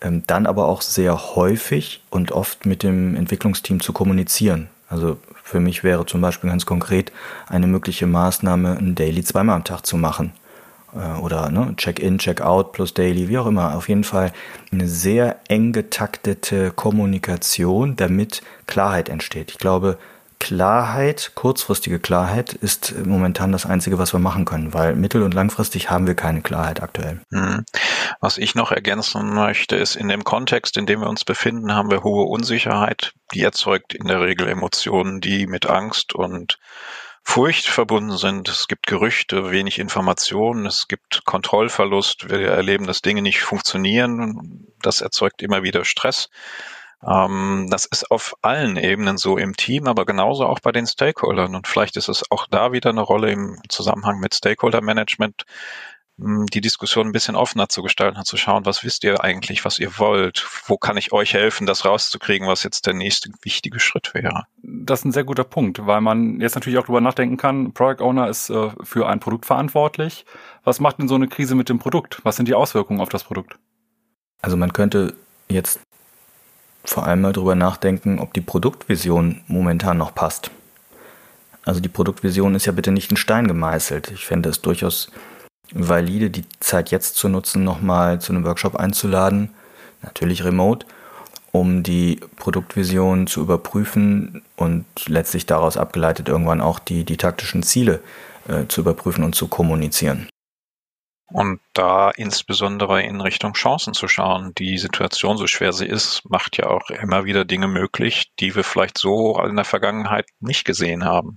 ähm, 0.02 0.24
dann 0.28 0.46
aber 0.46 0.68
auch 0.68 0.82
sehr 0.82 1.36
häufig 1.36 2.04
und 2.10 2.32
oft 2.32 2.66
mit 2.66 2.84
dem 2.84 3.16
Entwicklungsteam 3.16 3.80
zu 3.80 3.94
kommunizieren. 3.94 4.68
Also 4.90 5.18
für 5.44 5.60
mich 5.60 5.84
wäre 5.84 6.06
zum 6.06 6.22
Beispiel 6.22 6.50
ganz 6.50 6.66
konkret 6.66 7.12
eine 7.48 7.68
mögliche 7.68 8.08
Maßnahme, 8.08 8.78
ein 8.78 8.96
Daily 8.96 9.24
zweimal 9.24 9.56
am 9.56 9.64
Tag 9.64 9.86
zu 9.86 9.98
machen. 9.98 10.34
Äh, 10.96 11.20
oder 11.20 11.50
ne, 11.50 11.74
Check-in, 11.78 12.18
Check-out 12.18 12.72
plus 12.72 12.94
Daily, 12.94 13.30
wie 13.30 13.38
auch 13.38 13.48
immer. 13.48 13.76
Auf 13.76 13.90
jeden 13.90 14.04
Fall 14.04 14.32
eine 14.72 14.88
sehr 14.88 15.38
eng 15.48 15.72
getaktete 15.72 16.72
Kommunikation, 16.72 17.96
damit 17.96 18.42
Klarheit 18.68 19.10
entsteht. 19.10 19.52
Ich 19.52 19.58
glaube, 19.58 19.98
Klarheit, 20.40 21.32
kurzfristige 21.36 22.00
Klarheit 22.00 22.54
ist 22.54 22.96
momentan 23.06 23.52
das 23.52 23.66
Einzige, 23.66 23.98
was 23.98 24.14
wir 24.14 24.20
machen 24.20 24.46
können, 24.46 24.74
weil 24.74 24.96
mittel- 24.96 25.24
und 25.24 25.34
langfristig 25.34 25.90
haben 25.90 26.08
wir 26.08 26.16
keine 26.16 26.42
Klarheit 26.42 26.82
aktuell. 26.82 27.22
Mhm. 27.30 27.66
Was 28.22 28.38
ich 28.38 28.56
noch 28.56 28.72
ergänzen 28.72 29.34
möchte, 29.34 29.76
ist, 29.76 29.96
in 29.96 30.08
dem 30.08 30.24
Kontext, 30.24 30.78
in 30.78 30.86
dem 30.86 31.02
wir 31.02 31.10
uns 31.10 31.26
befinden, 31.26 31.74
haben 31.74 31.90
wir 31.90 32.04
hohe 32.04 32.26
Unsicherheit. 32.26 33.14
Die 33.34 33.42
erzeugt 33.42 33.94
in 33.94 34.08
der 34.08 34.22
Regel 34.22 34.48
Emotionen, 34.48 35.22
die 35.22 35.48
mit 35.48 35.66
Angst 35.66 36.14
und 36.14 36.60
Furcht 37.28 37.68
verbunden 37.68 38.18
sind. 38.18 38.48
Es 38.48 38.68
gibt 38.68 38.86
Gerüchte, 38.86 39.50
wenig 39.50 39.80
Informationen, 39.80 40.68
es 40.68 40.88
gibt 40.88 41.26
Kontrollverlust. 41.26 42.30
Wir 42.30 42.50
erleben, 42.50 42.86
dass 42.86 43.02
Dinge 43.02 43.24
nicht 43.24 43.42
funktionieren. 43.42 44.68
Das 44.82 45.02
erzeugt 45.02 45.42
immer 45.42 45.64
wieder 45.64 45.86
Stress. 45.86 46.30
Ähm, 47.08 47.68
das 47.70 47.86
ist 47.86 48.10
auf 48.12 48.36
allen 48.42 48.78
Ebenen 48.78 49.18
so 49.18 49.38
im 49.38 49.56
Team, 49.56 49.88
aber 49.88 50.06
genauso 50.06 50.46
auch 50.46 50.60
bei 50.60 50.72
den 50.72 50.88
Stakeholdern. 50.88 51.56
Und 51.56 51.68
vielleicht 51.68 51.98
ist 51.98 52.10
es 52.10 52.30
auch 52.32 52.48
da 52.48 52.72
wieder 52.72 52.90
eine 52.90 53.02
Rolle 53.02 53.32
im 53.32 53.60
Zusammenhang 53.70 54.20
mit 54.20 54.34
Stakeholder 54.34 54.82
Management, 54.82 55.46
die 56.18 56.62
Diskussion 56.62 57.08
ein 57.08 57.12
bisschen 57.12 57.36
offener 57.36 57.68
zu 57.68 57.84
gestalten 57.84 58.18
und 58.18 58.26
zu 58.26 58.38
schauen, 58.38 58.66
was 58.66 58.86
wisst 58.86 59.04
ihr 59.04 59.22
eigentlich, 59.22 59.66
was 59.66 59.80
ihr 59.80 60.00
wollt? 60.00 60.48
Wo 60.66 60.78
kann 60.78 60.96
ich 60.96 61.12
euch 61.12 61.34
helfen, 61.34 61.68
das 61.68 61.84
rauszukriegen, 61.84 62.48
was 62.48 62.64
jetzt 62.64 62.86
der 62.86 62.94
nächste 62.94 63.30
wichtige 63.42 63.82
Schritt 63.82 64.14
wäre? 64.14 64.46
Das 64.64 65.00
ist 65.02 65.06
ein 65.06 65.12
sehr 65.12 65.26
guter 65.26 65.44
Punkt, 65.44 65.86
weil 65.86 66.00
man 66.00 66.40
jetzt 66.40 66.56
natürlich 66.56 66.80
auch 66.80 66.86
drüber 66.86 67.02
nachdenken 67.02 67.36
kann, 67.36 67.74
Product 67.74 68.02
Owner 68.02 68.30
ist 68.30 68.50
äh, 68.50 68.70
für 68.82 69.10
ein 69.10 69.20
Produkt 69.20 69.46
verantwortlich. 69.46 70.26
Was 70.64 70.80
macht 70.80 71.00
denn 71.00 71.10
so 71.10 71.16
eine 71.16 71.28
Krise 71.28 71.54
mit 71.54 71.68
dem 71.68 71.80
Produkt? 71.80 72.22
Was 72.24 72.38
sind 72.38 72.48
die 72.48 72.56
Auswirkungen 72.56 73.02
auf 73.02 73.10
das 73.10 73.26
Produkt? 73.26 73.60
Also 74.42 74.56
man 74.56 74.72
könnte 74.72 75.16
jetzt 75.50 75.82
vor 76.86 77.06
allem 77.06 77.22
mal 77.22 77.34
drüber 77.34 77.56
nachdenken, 77.56 78.20
ob 78.20 78.34
die 78.34 78.42
Produktvision 78.42 79.42
momentan 79.48 79.98
noch 79.98 80.14
passt. 80.14 80.52
Also 81.64 81.80
die 81.80 81.90
Produktvision 81.90 82.56
ist 82.56 82.66
ja 82.66 82.72
bitte 82.72 82.92
nicht 82.92 83.12
in 83.12 83.18
Stein 83.18 83.48
gemeißelt. 83.48 84.12
Ich 84.12 84.26
fände 84.26 84.50
es 84.50 84.62
durchaus 84.62 85.10
valide, 85.74 86.30
die 86.30 86.46
Zeit 86.60 86.92
jetzt 86.92 87.16
zu 87.16 87.28
nutzen, 87.28 87.64
nochmal 87.64 88.22
zu 88.22 88.34
einem 88.34 88.46
Workshop 88.46 88.76
einzuladen, 88.76 89.50
natürlich 90.04 90.44
remote, 90.44 90.86
um 91.52 91.82
die 91.82 92.20
Produktvision 92.36 93.28
zu 93.28 93.42
überprüfen 93.42 94.44
und 94.56 94.86
letztlich 95.08 95.46
daraus 95.46 95.78
abgeleitet 95.78 96.30
irgendwann 96.30 96.62
auch 96.62 96.80
die, 96.80 97.04
die 97.04 97.18
taktischen 97.18 97.64
Ziele 97.64 98.02
äh, 98.48 98.68
zu 98.68 98.82
überprüfen 98.82 99.24
und 99.24 99.36
zu 99.36 99.48
kommunizieren. 99.48 100.28
Und 101.28 101.60
da 101.74 102.12
insbesondere 102.12 103.02
in 103.02 103.20
Richtung 103.20 103.54
Chancen 103.54 103.94
zu 103.96 104.08
schauen. 104.08 104.54
Die 104.56 104.78
Situation, 104.78 105.38
so 105.38 105.48
schwer 105.48 105.74
sie 105.74 105.88
ist, 105.88 106.22
macht 106.30 106.58
ja 106.58 106.68
auch 106.68 106.90
immer 106.90 107.26
wieder 107.26 107.46
Dinge 107.46 107.68
möglich, 107.68 108.32
die 108.40 108.56
wir 108.56 108.64
vielleicht 108.64 109.00
so 109.00 109.42
in 109.42 109.56
der 109.56 109.66
Vergangenheit 109.66 110.28
nicht 110.40 110.66
gesehen 110.66 111.04
haben. 111.04 111.36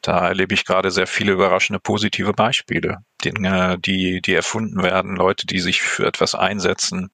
Da 0.00 0.28
erlebe 0.28 0.54
ich 0.54 0.64
gerade 0.64 0.90
sehr 0.90 1.06
viele 1.06 1.32
überraschende 1.32 1.78
positive 1.78 2.32
Beispiele. 2.32 3.04
Dinge, 3.22 3.78
die, 3.78 4.22
die 4.22 4.34
erfunden 4.34 4.82
werden, 4.82 5.16
Leute, 5.16 5.46
die 5.46 5.60
sich 5.60 5.82
für 5.82 6.06
etwas 6.06 6.34
einsetzen. 6.34 7.10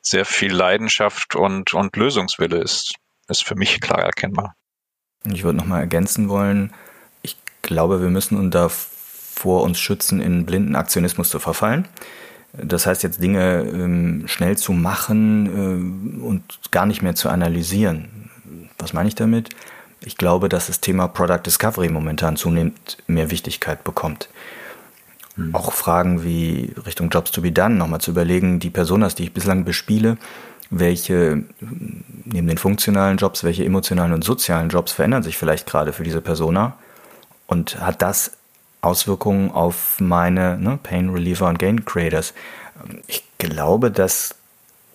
Sehr 0.00 0.24
viel 0.24 0.52
Leidenschaft 0.52 1.36
und, 1.36 1.72
und 1.72 1.94
Lösungswille 1.94 2.56
ist, 2.58 2.94
ist 3.28 3.44
für 3.44 3.54
mich 3.54 3.80
klar 3.80 4.00
erkennbar. 4.00 4.56
Ich 5.24 5.44
würde 5.44 5.58
nochmal 5.58 5.80
ergänzen 5.80 6.28
wollen, 6.28 6.74
ich 7.22 7.36
glaube, 7.62 8.02
wir 8.02 8.10
müssen 8.10 8.36
uns 8.36 8.50
davor 9.34 9.62
uns 9.62 9.78
schützen, 9.78 10.20
in 10.20 10.46
blinden 10.46 10.76
Aktionismus 10.76 11.28
zu 11.28 11.38
verfallen. 11.38 11.86
Das 12.52 12.86
heißt 12.86 13.02
jetzt 13.02 13.20
Dinge 13.20 13.62
ähm, 13.62 14.24
schnell 14.26 14.56
zu 14.56 14.72
machen 14.72 16.20
äh, 16.20 16.24
und 16.24 16.42
gar 16.70 16.86
nicht 16.86 17.02
mehr 17.02 17.14
zu 17.14 17.28
analysieren. 17.28 18.30
Was 18.78 18.92
meine 18.92 19.08
ich 19.08 19.16
damit? 19.16 19.50
Ich 20.00 20.16
glaube, 20.16 20.48
dass 20.48 20.68
das 20.68 20.80
Thema 20.80 21.08
Product 21.08 21.40
Discovery 21.44 21.88
momentan 21.88 22.36
zunehmend 22.36 22.98
mehr 23.06 23.30
Wichtigkeit 23.30 23.82
bekommt. 23.82 24.28
Mhm. 25.36 25.54
Auch 25.54 25.72
Fragen 25.72 26.22
wie 26.22 26.72
Richtung 26.86 27.08
Jobs 27.08 27.32
to 27.32 27.42
be 27.42 27.50
done 27.50 27.74
nochmal 27.74 28.00
zu 28.00 28.12
überlegen, 28.12 28.60
die 28.60 28.70
Personas, 28.70 29.14
die 29.14 29.24
ich 29.24 29.34
bislang 29.34 29.64
bespiele, 29.64 30.16
welche 30.70 31.42
neben 32.24 32.46
den 32.46 32.58
funktionalen 32.58 33.16
Jobs, 33.16 33.42
welche 33.42 33.64
emotionalen 33.64 34.12
und 34.12 34.22
sozialen 34.22 34.68
Jobs 34.68 34.92
verändern 34.92 35.22
sich 35.22 35.36
vielleicht 35.36 35.66
gerade 35.66 35.92
für 35.92 36.04
diese 36.04 36.20
Persona 36.20 36.76
und 37.46 37.80
hat 37.80 38.00
das 38.00 38.32
Auswirkungen 38.84 39.50
auf 39.50 40.00
meine 40.00 40.58
ne, 40.58 40.78
Pain 40.82 41.10
Reliever 41.10 41.48
und 41.48 41.58
Gain 41.58 41.84
Creators? 41.84 42.34
Ich 43.06 43.24
glaube, 43.38 43.90
dass 43.90 44.36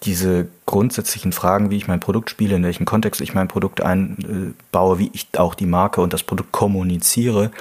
diese 0.03 0.48
grundsätzlichen 0.65 1.34
Fragen, 1.34 1.72
wie 1.72 1.77
ich 1.77 1.88
mein 1.88 2.00
Produkt 2.00 2.29
spiele, 2.29 2.55
in 2.55 2.63
welchem 2.63 2.86
Kontext 2.86 3.22
ich 3.22 3.34
mein 3.34 3.48
Produkt 3.48 3.81
einbaue, 3.81 5.00
wie 5.00 5.12
ich 5.13 5.27
auch 5.38 5.55
die 5.55 5.65
Marke 5.65 6.01
und 6.01 6.13
das 6.13 6.24
Produkt 6.24 6.51
kommuniziere, 6.51 7.51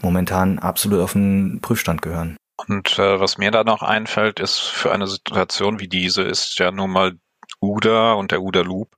momentan 0.00 0.58
absolut 0.58 1.00
auf 1.00 1.12
den 1.12 1.60
Prüfstand 1.60 2.02
gehören. 2.02 2.36
Und 2.68 2.98
äh, 2.98 3.18
was 3.18 3.38
mir 3.38 3.50
da 3.50 3.64
noch 3.64 3.82
einfällt, 3.82 4.38
ist 4.38 4.58
für 4.58 4.92
eine 4.92 5.06
Situation 5.06 5.80
wie 5.80 5.88
diese 5.88 6.22
ist 6.22 6.58
ja 6.58 6.70
nun 6.70 6.90
mal 6.90 7.12
UDA 7.60 8.12
und 8.12 8.32
der 8.32 8.42
UDA 8.42 8.60
Loop 8.60 8.90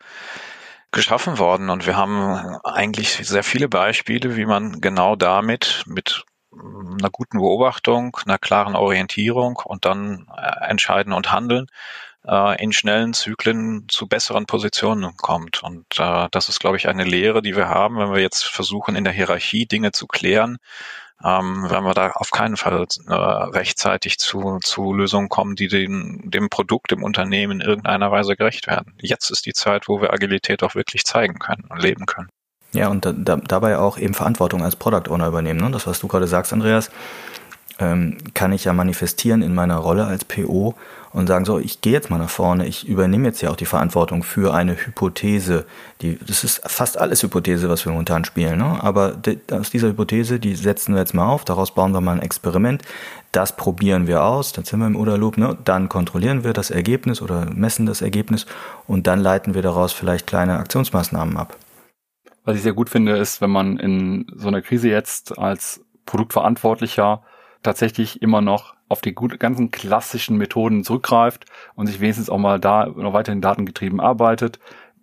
geschaffen 0.90 1.38
worden. 1.38 1.70
Und 1.70 1.86
wir 1.86 1.96
haben 1.96 2.58
eigentlich 2.64 3.14
sehr 3.26 3.42
viele 3.42 3.68
Beispiele, 3.68 4.36
wie 4.36 4.46
man 4.46 4.80
genau 4.80 5.16
damit 5.16 5.84
mit 5.86 6.24
einer 7.02 7.10
guten 7.10 7.38
Beobachtung, 7.38 8.16
einer 8.24 8.38
klaren 8.38 8.76
Orientierung 8.76 9.60
und 9.64 9.84
dann 9.84 10.26
äh, 10.36 10.70
entscheiden 10.70 11.12
und 11.12 11.32
handeln 11.32 11.66
äh, 12.26 12.62
in 12.62 12.72
schnellen 12.72 13.12
Zyklen 13.12 13.86
zu 13.88 14.06
besseren 14.06 14.46
Positionen 14.46 15.16
kommt. 15.16 15.62
Und 15.62 15.86
äh, 15.98 16.28
das 16.30 16.48
ist, 16.48 16.60
glaube 16.60 16.76
ich, 16.76 16.88
eine 16.88 17.04
Lehre, 17.04 17.42
die 17.42 17.56
wir 17.56 17.68
haben, 17.68 17.98
wenn 17.98 18.12
wir 18.12 18.20
jetzt 18.20 18.44
versuchen, 18.44 18.96
in 18.96 19.04
der 19.04 19.12
Hierarchie 19.12 19.66
Dinge 19.66 19.92
zu 19.92 20.06
klären, 20.06 20.58
ähm, 21.24 21.70
werden 21.70 21.84
wir 21.84 21.94
da 21.94 22.10
auf 22.12 22.30
keinen 22.30 22.56
Fall 22.56 22.86
äh, 23.06 23.12
rechtzeitig 23.12 24.18
zu, 24.18 24.58
zu 24.62 24.92
Lösungen 24.92 25.28
kommen, 25.28 25.54
die 25.54 25.68
den, 25.68 26.30
dem 26.30 26.48
Produkt, 26.50 26.90
dem 26.90 27.02
Unternehmen 27.02 27.60
in 27.60 27.66
irgendeiner 27.66 28.10
Weise 28.10 28.36
gerecht 28.36 28.66
werden. 28.66 28.94
Jetzt 29.00 29.30
ist 29.30 29.46
die 29.46 29.52
Zeit, 29.52 29.88
wo 29.88 30.00
wir 30.00 30.12
Agilität 30.12 30.62
auch 30.62 30.74
wirklich 30.74 31.04
zeigen 31.04 31.38
können 31.38 31.64
und 31.68 31.80
leben 31.80 32.06
können. 32.06 32.28
Ja, 32.72 32.88
und 32.88 33.04
da, 33.04 33.12
da, 33.12 33.36
dabei 33.36 33.78
auch 33.78 33.98
eben 33.98 34.14
Verantwortung 34.14 34.62
als 34.62 34.76
Product 34.76 35.10
Owner 35.10 35.28
übernehmen. 35.28 35.60
Ne? 35.60 35.70
Das, 35.70 35.86
was 35.86 36.00
du 36.00 36.08
gerade 36.08 36.26
sagst, 36.26 36.52
Andreas, 36.52 36.90
ähm, 37.78 38.16
kann 38.34 38.52
ich 38.52 38.64
ja 38.64 38.72
manifestieren 38.72 39.42
in 39.42 39.54
meiner 39.54 39.76
Rolle 39.76 40.06
als 40.06 40.24
PO 40.24 40.74
und 41.12 41.26
sagen, 41.26 41.44
so, 41.44 41.58
ich 41.58 41.80
gehe 41.80 41.92
jetzt 41.92 42.10
mal 42.10 42.18
nach 42.18 42.30
vorne, 42.30 42.66
ich 42.66 42.88
übernehme 42.88 43.28
jetzt 43.28 43.42
ja 43.42 43.50
auch 43.50 43.56
die 43.56 43.66
Verantwortung 43.66 44.22
für 44.22 44.54
eine 44.54 44.74
Hypothese. 44.74 45.66
Die, 46.00 46.18
das 46.26 46.44
ist 46.44 46.62
fast 46.64 46.96
alles 46.96 47.22
Hypothese, 47.22 47.68
was 47.68 47.84
wir 47.84 47.92
momentan 47.92 48.24
spielen. 48.24 48.58
Ne? 48.58 48.82
Aber 48.82 49.10
de, 49.10 49.38
aus 49.50 49.70
dieser 49.70 49.88
Hypothese, 49.88 50.38
die 50.38 50.54
setzen 50.54 50.94
wir 50.94 51.00
jetzt 51.00 51.12
mal 51.12 51.26
auf, 51.26 51.44
daraus 51.44 51.74
bauen 51.74 51.92
wir 51.92 52.00
mal 52.00 52.12
ein 52.12 52.22
Experiment. 52.22 52.82
Das 53.32 53.56
probieren 53.56 54.06
wir 54.06 54.24
aus, 54.24 54.52
dann 54.52 54.64
sind 54.64 54.80
wir 54.80 54.86
im 54.86 54.96
ODA-Loop, 54.96 55.36
ne? 55.36 55.56
dann 55.64 55.88
kontrollieren 55.88 56.44
wir 56.44 56.52
das 56.52 56.70
Ergebnis 56.70 57.20
oder 57.20 57.46
messen 57.52 57.86
das 57.86 58.02
Ergebnis 58.02 58.46
und 58.86 59.06
dann 59.06 59.20
leiten 59.20 59.54
wir 59.54 59.62
daraus 59.62 59.92
vielleicht 59.92 60.26
kleine 60.26 60.58
Aktionsmaßnahmen 60.58 61.36
ab. 61.36 61.56
Was 62.44 62.56
ich 62.56 62.62
sehr 62.62 62.72
gut 62.72 62.90
finde, 62.90 63.16
ist, 63.16 63.40
wenn 63.40 63.50
man 63.50 63.78
in 63.78 64.26
so 64.34 64.48
einer 64.48 64.62
Krise 64.62 64.88
jetzt 64.88 65.38
als 65.38 65.84
Produktverantwortlicher 66.06 67.22
tatsächlich 67.62 68.20
immer 68.20 68.40
noch 68.40 68.74
auf 68.88 69.00
die 69.00 69.14
ganzen 69.14 69.70
klassischen 69.70 70.36
Methoden 70.36 70.84
zurückgreift 70.84 71.46
und 71.74 71.86
sich 71.86 72.00
wenigstens 72.00 72.28
auch 72.28 72.38
mal 72.38 72.58
da 72.58 72.86
noch 72.86 73.12
weiterhin 73.12 73.40
datengetrieben 73.40 74.00
arbeitet. 74.00 74.58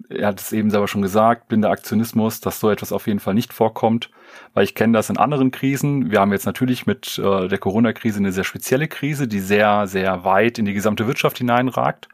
Er 0.09 0.27
hat 0.27 0.39
es 0.39 0.53
eben 0.53 0.69
selber 0.69 0.87
schon 0.87 1.01
gesagt, 1.01 1.47
blinder 1.47 1.71
Aktionismus, 1.71 2.39
dass 2.39 2.59
so 2.59 2.69
etwas 2.69 2.91
auf 2.91 3.07
jeden 3.07 3.19
Fall 3.19 3.33
nicht 3.33 3.53
vorkommt, 3.53 4.11
weil 4.53 4.63
ich 4.63 4.75
kenne 4.75 4.93
das 4.93 5.09
in 5.09 5.17
anderen 5.17 5.51
Krisen. 5.51 6.11
Wir 6.11 6.19
haben 6.19 6.31
jetzt 6.31 6.45
natürlich 6.45 6.85
mit 6.85 7.17
äh, 7.17 7.47
der 7.47 7.57
Corona-Krise 7.57 8.19
eine 8.19 8.31
sehr 8.31 8.43
spezielle 8.43 8.87
Krise, 8.87 9.27
die 9.27 9.39
sehr, 9.39 9.87
sehr 9.87 10.23
weit 10.23 10.59
in 10.59 10.65
die 10.65 10.73
gesamte 10.73 11.07
Wirtschaft 11.07 11.37
hineinragt. 11.37 12.09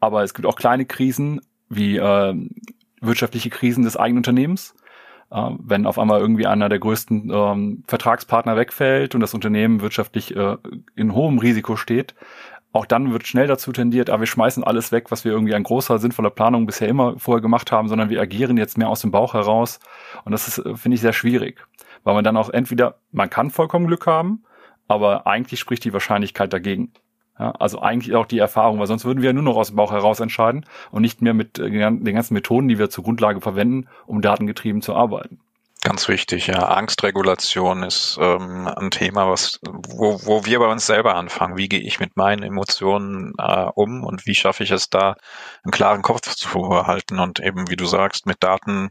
Aber 0.00 0.22
es 0.22 0.34
gibt 0.34 0.46
auch 0.46 0.56
kleine 0.56 0.86
Krisen 0.86 1.40
wie 1.68 1.96
äh, 1.96 2.34
wirtschaftliche 3.00 3.50
Krisen 3.50 3.84
des 3.84 3.96
eigenen 3.96 4.18
Unternehmens 4.18 4.74
äh, 5.30 5.50
wenn 5.58 5.86
auf 5.86 5.98
einmal 5.98 6.20
irgendwie 6.20 6.46
einer 6.46 6.68
der 6.68 6.78
größten 6.78 7.30
ähm, 7.32 7.82
Vertragspartner 7.86 8.56
wegfällt 8.56 9.14
und 9.14 9.20
das 9.20 9.34
Unternehmen 9.34 9.80
wirtschaftlich 9.80 10.36
äh, 10.36 10.56
in 10.94 11.14
hohem 11.14 11.38
Risiko 11.38 11.76
steht, 11.76 12.14
auch 12.76 12.84
dann 12.84 13.10
wird 13.10 13.26
schnell 13.26 13.46
dazu 13.46 13.72
tendiert, 13.72 14.10
aber 14.10 14.18
ah, 14.18 14.20
wir 14.20 14.26
schmeißen 14.26 14.62
alles 14.62 14.92
weg, 14.92 15.10
was 15.10 15.24
wir 15.24 15.32
irgendwie 15.32 15.54
an 15.54 15.62
großer, 15.62 15.98
sinnvoller 15.98 16.28
Planung 16.28 16.66
bisher 16.66 16.88
immer 16.88 17.18
vorher 17.18 17.40
gemacht 17.40 17.72
haben, 17.72 17.88
sondern 17.88 18.10
wir 18.10 18.20
agieren 18.20 18.58
jetzt 18.58 18.76
mehr 18.76 18.90
aus 18.90 19.00
dem 19.00 19.10
Bauch 19.10 19.32
heraus. 19.32 19.80
Und 20.24 20.32
das 20.32 20.46
ist, 20.46 20.58
äh, 20.58 20.76
finde 20.76 20.96
ich, 20.96 21.00
sehr 21.00 21.14
schwierig. 21.14 21.66
Weil 22.04 22.14
man 22.14 22.22
dann 22.22 22.36
auch 22.36 22.50
entweder, 22.50 22.98
man 23.12 23.30
kann 23.30 23.50
vollkommen 23.50 23.86
Glück 23.86 24.06
haben, 24.06 24.44
aber 24.88 25.26
eigentlich 25.26 25.58
spricht 25.58 25.84
die 25.84 25.92
Wahrscheinlichkeit 25.92 26.52
dagegen. 26.52 26.92
Ja, 27.38 27.50
also 27.52 27.80
eigentlich 27.80 28.14
auch 28.14 28.26
die 28.26 28.38
Erfahrung, 28.38 28.78
weil 28.78 28.86
sonst 28.86 29.04
würden 29.04 29.20
wir 29.20 29.28
ja 29.28 29.32
nur 29.34 29.42
noch 29.42 29.56
aus 29.56 29.68
dem 29.68 29.76
Bauch 29.76 29.92
heraus 29.92 30.20
entscheiden 30.20 30.64
und 30.90 31.02
nicht 31.02 31.20
mehr 31.20 31.34
mit 31.34 31.58
äh, 31.58 31.70
den 31.70 32.14
ganzen 32.14 32.34
Methoden, 32.34 32.68
die 32.68 32.78
wir 32.78 32.88
zur 32.88 33.04
Grundlage 33.04 33.40
verwenden, 33.40 33.88
um 34.06 34.22
datengetrieben 34.22 34.80
zu 34.80 34.94
arbeiten. 34.94 35.40
Ganz 35.82 36.08
wichtig, 36.08 36.48
ja. 36.48 36.66
Angstregulation 36.66 37.84
ist 37.84 38.18
ähm, 38.20 38.66
ein 38.66 38.90
Thema, 38.90 39.30
was, 39.30 39.60
wo, 39.62 40.18
wo 40.24 40.44
wir 40.44 40.58
bei 40.58 40.66
uns 40.66 40.84
selber 40.84 41.14
anfangen. 41.14 41.56
Wie 41.56 41.68
gehe 41.68 41.78
ich 41.80 42.00
mit 42.00 42.16
meinen 42.16 42.42
Emotionen 42.42 43.34
äh, 43.38 43.66
um 43.72 44.02
und 44.02 44.26
wie 44.26 44.34
schaffe 44.34 44.64
ich 44.64 44.72
es 44.72 44.90
da, 44.90 45.14
einen 45.62 45.70
klaren 45.70 46.02
Kopf 46.02 46.34
zu 46.34 46.86
halten 46.86 47.20
und 47.20 47.38
eben, 47.38 47.70
wie 47.70 47.76
du 47.76 47.86
sagst, 47.86 48.26
mit 48.26 48.38
Daten, 48.40 48.90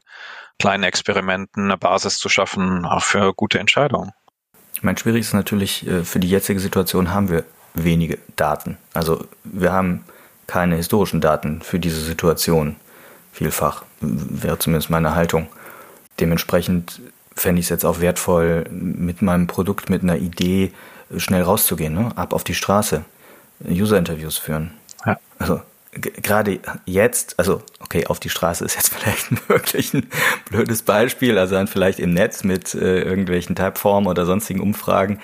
kleinen 0.57 0.83
Experimenten 0.83 1.65
eine 1.65 1.77
Basis 1.77 2.17
zu 2.17 2.29
schaffen, 2.29 2.85
auch 2.85 3.03
für 3.03 3.33
gute 3.33 3.59
Entscheidungen. 3.59 4.11
Ich 4.73 4.83
meine, 4.83 4.97
schwierig 4.97 5.21
ist 5.21 5.33
natürlich, 5.33 5.85
äh, 5.87 6.05
für 6.05 6.19
die 6.19 6.29
jetzige 6.29 6.61
Situation 6.61 7.13
haben 7.13 7.29
wir 7.29 7.43
wenige 7.75 8.17
Daten. 8.35 8.77
Also 8.93 9.25
wir 9.43 9.71
haben 9.71 10.03
keine 10.47 10.75
historischen 10.75 11.21
Daten 11.21 11.61
für 11.61 11.79
diese 11.79 12.01
Situation. 12.01 12.75
Vielfach 13.31 13.83
wäre 13.99 14.59
zumindest 14.59 14.89
meine 14.89 15.15
Haltung. 15.15 15.47
Dementsprechend 16.19 17.01
fände 17.35 17.59
ich 17.59 17.65
es 17.65 17.69
jetzt 17.69 17.85
auch 17.85 17.99
wertvoll, 17.99 18.65
mit 18.69 19.21
meinem 19.21 19.47
Produkt, 19.47 19.89
mit 19.89 20.03
einer 20.03 20.17
Idee 20.17 20.71
schnell 21.17 21.41
rauszugehen, 21.41 21.93
ne? 21.93 22.11
ab 22.15 22.33
auf 22.33 22.43
die 22.43 22.53
Straße, 22.53 23.03
User-Interviews 23.69 24.37
führen. 24.37 24.71
Ja. 25.05 25.19
Also 25.37 25.61
gerade 25.95 26.59
jetzt, 26.85 27.39
also 27.39 27.61
okay, 27.79 28.07
auf 28.07 28.19
die 28.19 28.29
Straße 28.29 28.65
ist 28.65 28.75
jetzt 28.75 28.89
vielleicht 28.93 29.49
wirklich 29.49 29.93
ein 29.93 30.09
blödes 30.49 30.81
Beispiel, 30.81 31.37
also 31.37 31.55
dann 31.55 31.67
vielleicht 31.67 31.99
im 31.99 32.13
Netz 32.13 32.43
mit 32.43 32.73
äh, 32.73 33.01
irgendwelchen 33.01 33.55
Typeformen 33.55 34.09
oder 34.09 34.25
sonstigen 34.25 34.59
Umfragen, 34.59 35.19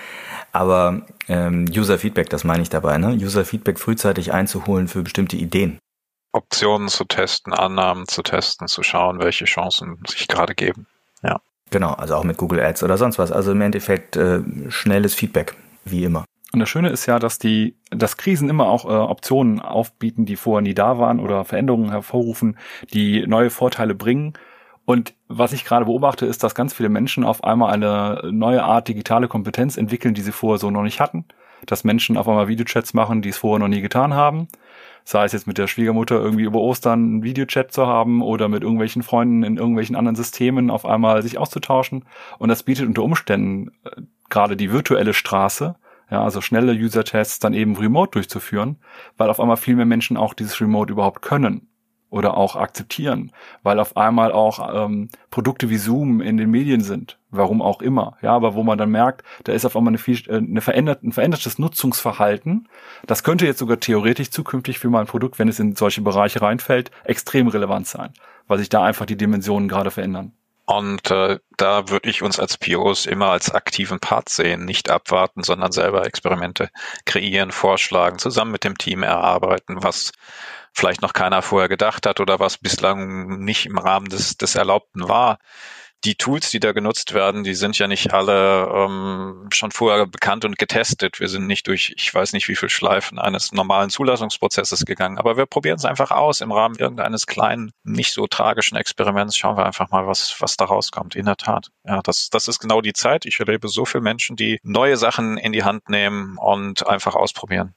aber 0.52 1.02
ähm, 1.28 1.66
User-Feedback, 1.74 2.30
das 2.30 2.44
meine 2.44 2.62
ich 2.62 2.70
dabei, 2.70 2.98
ne? 2.98 3.08
User-Feedback 3.08 3.78
frühzeitig 3.78 4.32
einzuholen 4.32 4.88
für 4.88 5.02
bestimmte 5.02 5.36
Ideen. 5.36 5.78
Optionen 6.32 6.88
zu 6.88 7.04
testen, 7.04 7.52
Annahmen 7.52 8.06
zu 8.08 8.22
testen, 8.22 8.66
zu 8.68 8.82
schauen, 8.82 9.18
welche 9.20 9.44
Chancen 9.44 9.98
sich 10.06 10.28
gerade 10.28 10.54
geben. 10.54 10.86
Ja. 11.22 11.40
Genau, 11.70 11.92
also 11.92 12.16
auch 12.16 12.24
mit 12.24 12.36
Google 12.36 12.60
Ads 12.60 12.82
oder 12.82 12.98
sonst 12.98 13.18
was. 13.18 13.32
Also 13.32 13.52
im 13.52 13.60
Endeffekt 13.60 14.16
äh, 14.16 14.40
schnelles 14.68 15.14
Feedback, 15.14 15.54
wie 15.84 16.04
immer. 16.04 16.24
Und 16.52 16.60
das 16.60 16.68
Schöne 16.68 16.90
ist 16.90 17.06
ja, 17.06 17.18
dass 17.18 17.38
die, 17.38 17.78
dass 17.90 18.18
Krisen 18.18 18.50
immer 18.50 18.68
auch 18.68 18.84
äh, 18.84 18.88
Optionen 18.88 19.58
aufbieten, 19.60 20.26
die 20.26 20.36
vorher 20.36 20.60
nie 20.60 20.74
da 20.74 20.98
waren 20.98 21.18
oder 21.18 21.46
Veränderungen 21.46 21.90
hervorrufen, 21.90 22.58
die 22.92 23.26
neue 23.26 23.48
Vorteile 23.48 23.94
bringen. 23.94 24.34
Und 24.84 25.14
was 25.28 25.52
ich 25.52 25.64
gerade 25.64 25.84
beobachte, 25.84 26.26
ist, 26.26 26.42
dass 26.42 26.54
ganz 26.54 26.74
viele 26.74 26.88
Menschen 26.88 27.24
auf 27.24 27.44
einmal 27.44 27.72
eine 27.72 28.30
neue 28.32 28.64
Art 28.64 28.88
digitale 28.88 29.28
Kompetenz 29.28 29.76
entwickeln, 29.76 30.14
die 30.14 30.22
sie 30.22 30.32
vorher 30.32 30.58
so 30.58 30.70
noch 30.70 30.82
nicht 30.82 31.00
hatten. 31.00 31.24
Dass 31.66 31.84
Menschen 31.84 32.16
auf 32.16 32.28
einmal 32.28 32.48
Videochats 32.48 32.92
machen, 32.92 33.22
die 33.22 33.28
es 33.28 33.38
vorher 33.38 33.60
noch 33.60 33.68
nie 33.68 33.80
getan 33.80 34.14
haben. 34.14 34.48
Sei 35.04 35.24
es 35.24 35.32
jetzt 35.32 35.46
mit 35.46 35.58
der 35.58 35.68
Schwiegermutter 35.68 36.16
irgendwie 36.16 36.44
über 36.44 36.60
Ostern 36.60 37.00
einen 37.00 37.22
Videochat 37.22 37.72
zu 37.72 37.86
haben 37.86 38.22
oder 38.22 38.48
mit 38.48 38.62
irgendwelchen 38.62 39.02
Freunden 39.02 39.44
in 39.44 39.56
irgendwelchen 39.56 39.94
anderen 39.94 40.16
Systemen 40.16 40.70
auf 40.70 40.84
einmal 40.84 41.22
sich 41.22 41.38
auszutauschen. 41.38 42.04
Und 42.38 42.48
das 42.48 42.64
bietet 42.64 42.86
unter 42.86 43.02
Umständen 43.02 43.70
äh, 43.84 44.02
gerade 44.28 44.56
die 44.56 44.72
virtuelle 44.72 45.14
Straße 45.14 45.76
ja, 46.10 46.22
also 46.22 46.42
schnelle 46.42 46.72
User-Tests 46.74 47.38
dann 47.38 47.54
eben 47.54 47.74
remote 47.74 48.10
durchzuführen, 48.10 48.76
weil 49.16 49.30
auf 49.30 49.40
einmal 49.40 49.56
viel 49.56 49.76
mehr 49.76 49.86
Menschen 49.86 50.18
auch 50.18 50.34
dieses 50.34 50.60
Remote 50.60 50.92
überhaupt 50.92 51.22
können 51.22 51.71
oder 52.12 52.36
auch 52.36 52.56
akzeptieren, 52.56 53.32
weil 53.62 53.80
auf 53.80 53.96
einmal 53.96 54.32
auch 54.32 54.84
ähm, 54.84 55.08
Produkte 55.30 55.70
wie 55.70 55.78
Zoom 55.78 56.20
in 56.20 56.36
den 56.36 56.50
Medien 56.50 56.82
sind, 56.82 57.18
warum 57.30 57.62
auch 57.62 57.80
immer, 57.80 58.18
ja, 58.20 58.34
aber 58.34 58.54
wo 58.54 58.62
man 58.62 58.76
dann 58.76 58.90
merkt, 58.90 59.24
da 59.44 59.52
ist 59.52 59.64
auf 59.64 59.76
einmal 59.76 59.92
eine, 59.92 59.98
viel, 59.98 60.18
äh, 60.28 60.36
eine 60.36 60.60
verändert, 60.60 61.02
ein 61.02 61.12
verändertes 61.12 61.58
Nutzungsverhalten. 61.58 62.68
Das 63.06 63.24
könnte 63.24 63.46
jetzt 63.46 63.58
sogar 63.58 63.80
theoretisch 63.80 64.30
zukünftig 64.30 64.78
für 64.78 64.90
mein 64.90 65.06
Produkt, 65.06 65.38
wenn 65.38 65.48
es 65.48 65.58
in 65.58 65.74
solche 65.74 66.02
Bereiche 66.02 66.42
reinfällt, 66.42 66.90
extrem 67.04 67.48
relevant 67.48 67.86
sein, 67.86 68.10
weil 68.46 68.58
sich 68.58 68.68
da 68.68 68.84
einfach 68.84 69.06
die 69.06 69.16
Dimensionen 69.16 69.68
gerade 69.68 69.90
verändern. 69.90 70.32
Und 70.66 71.10
äh, 71.10 71.38
da 71.56 71.88
würde 71.88 72.08
ich 72.08 72.22
uns 72.22 72.38
als 72.38 72.56
POs 72.56 73.06
immer 73.06 73.28
als 73.30 73.50
aktiven 73.50 74.00
Part 74.00 74.28
sehen, 74.28 74.64
nicht 74.64 74.90
abwarten, 74.90 75.42
sondern 75.42 75.72
selber 75.72 76.06
Experimente 76.06 76.70
kreieren, 77.04 77.50
vorschlagen, 77.50 78.18
zusammen 78.18 78.52
mit 78.52 78.64
dem 78.64 78.78
Team 78.78 79.02
erarbeiten, 79.02 79.82
was 79.82 80.12
vielleicht 80.72 81.02
noch 81.02 81.12
keiner 81.12 81.42
vorher 81.42 81.68
gedacht 81.68 82.06
hat 82.06 82.20
oder 82.20 82.40
was 82.40 82.58
bislang 82.58 83.44
nicht 83.44 83.66
im 83.66 83.78
Rahmen 83.78 84.08
des, 84.08 84.36
des 84.36 84.54
Erlaubten 84.54 85.08
war 85.08 85.38
die 86.04 86.16
Tools, 86.16 86.50
die 86.50 86.58
da 86.58 86.72
genutzt 86.72 87.14
werden, 87.14 87.44
die 87.44 87.54
sind 87.54 87.78
ja 87.78 87.86
nicht 87.86 88.12
alle 88.12 88.68
ähm, 88.74 89.48
schon 89.52 89.70
vorher 89.70 90.06
bekannt 90.06 90.44
und 90.44 90.58
getestet. 90.58 91.20
Wir 91.20 91.28
sind 91.28 91.46
nicht 91.46 91.68
durch, 91.68 91.94
ich 91.96 92.12
weiß 92.12 92.32
nicht, 92.32 92.48
wie 92.48 92.56
viel 92.56 92.68
Schleifen 92.68 93.18
eines 93.18 93.52
normalen 93.52 93.90
Zulassungsprozesses 93.90 94.84
gegangen, 94.84 95.18
aber 95.18 95.36
wir 95.36 95.46
probieren 95.46 95.76
es 95.76 95.84
einfach 95.84 96.10
aus 96.10 96.40
im 96.40 96.50
Rahmen 96.50 96.76
irgendeines 96.76 97.26
kleinen, 97.26 97.70
nicht 97.84 98.12
so 98.12 98.26
tragischen 98.26 98.76
Experiments. 98.76 99.36
Schauen 99.36 99.56
wir 99.56 99.66
einfach 99.66 99.90
mal, 99.90 100.06
was, 100.06 100.40
was 100.40 100.56
da 100.56 100.64
rauskommt. 100.64 101.14
In 101.14 101.26
der 101.26 101.36
Tat. 101.36 101.68
Ja, 101.84 102.00
das, 102.02 102.30
das 102.30 102.48
ist 102.48 102.58
genau 102.58 102.80
die 102.80 102.94
Zeit. 102.94 103.24
Ich 103.24 103.38
erlebe 103.38 103.68
so 103.68 103.84
viele 103.84 104.02
Menschen, 104.02 104.34
die 104.34 104.58
neue 104.64 104.96
Sachen 104.96 105.38
in 105.38 105.52
die 105.52 105.62
Hand 105.62 105.88
nehmen 105.88 106.36
und 106.38 106.86
einfach 106.86 107.14
ausprobieren. 107.14 107.74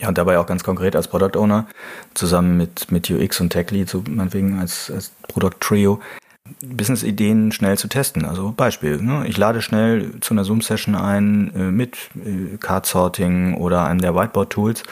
Ja. 0.00 0.08
Und 0.08 0.18
dabei 0.18 0.38
auch 0.38 0.46
ganz 0.46 0.64
konkret 0.64 0.96
als 0.96 1.08
Product 1.08 1.38
Owner 1.38 1.66
zusammen 2.14 2.56
mit, 2.56 2.90
mit 2.90 3.08
UX 3.08 3.40
und 3.40 3.50
Tech 3.50 3.68
so 3.86 4.02
meinetwegen 4.08 4.58
als, 4.58 4.90
als 4.90 5.12
Product 5.28 5.60
Trio, 5.60 6.00
Business-Ideen 6.60 7.52
schnell 7.52 7.78
zu 7.78 7.88
testen. 7.88 8.24
Also 8.24 8.52
Beispiel, 8.56 9.00
ne? 9.00 9.24
ich 9.26 9.36
lade 9.36 9.62
schnell 9.62 10.18
zu 10.20 10.34
einer 10.34 10.44
Zoom-Session 10.44 10.94
ein 10.94 11.52
äh, 11.54 11.70
mit 11.70 12.10
äh, 12.16 12.56
Card-Sorting 12.58 13.54
oder 13.54 13.84
einem 13.84 14.00
der 14.00 14.14
Whiteboard-Tools, 14.14 14.82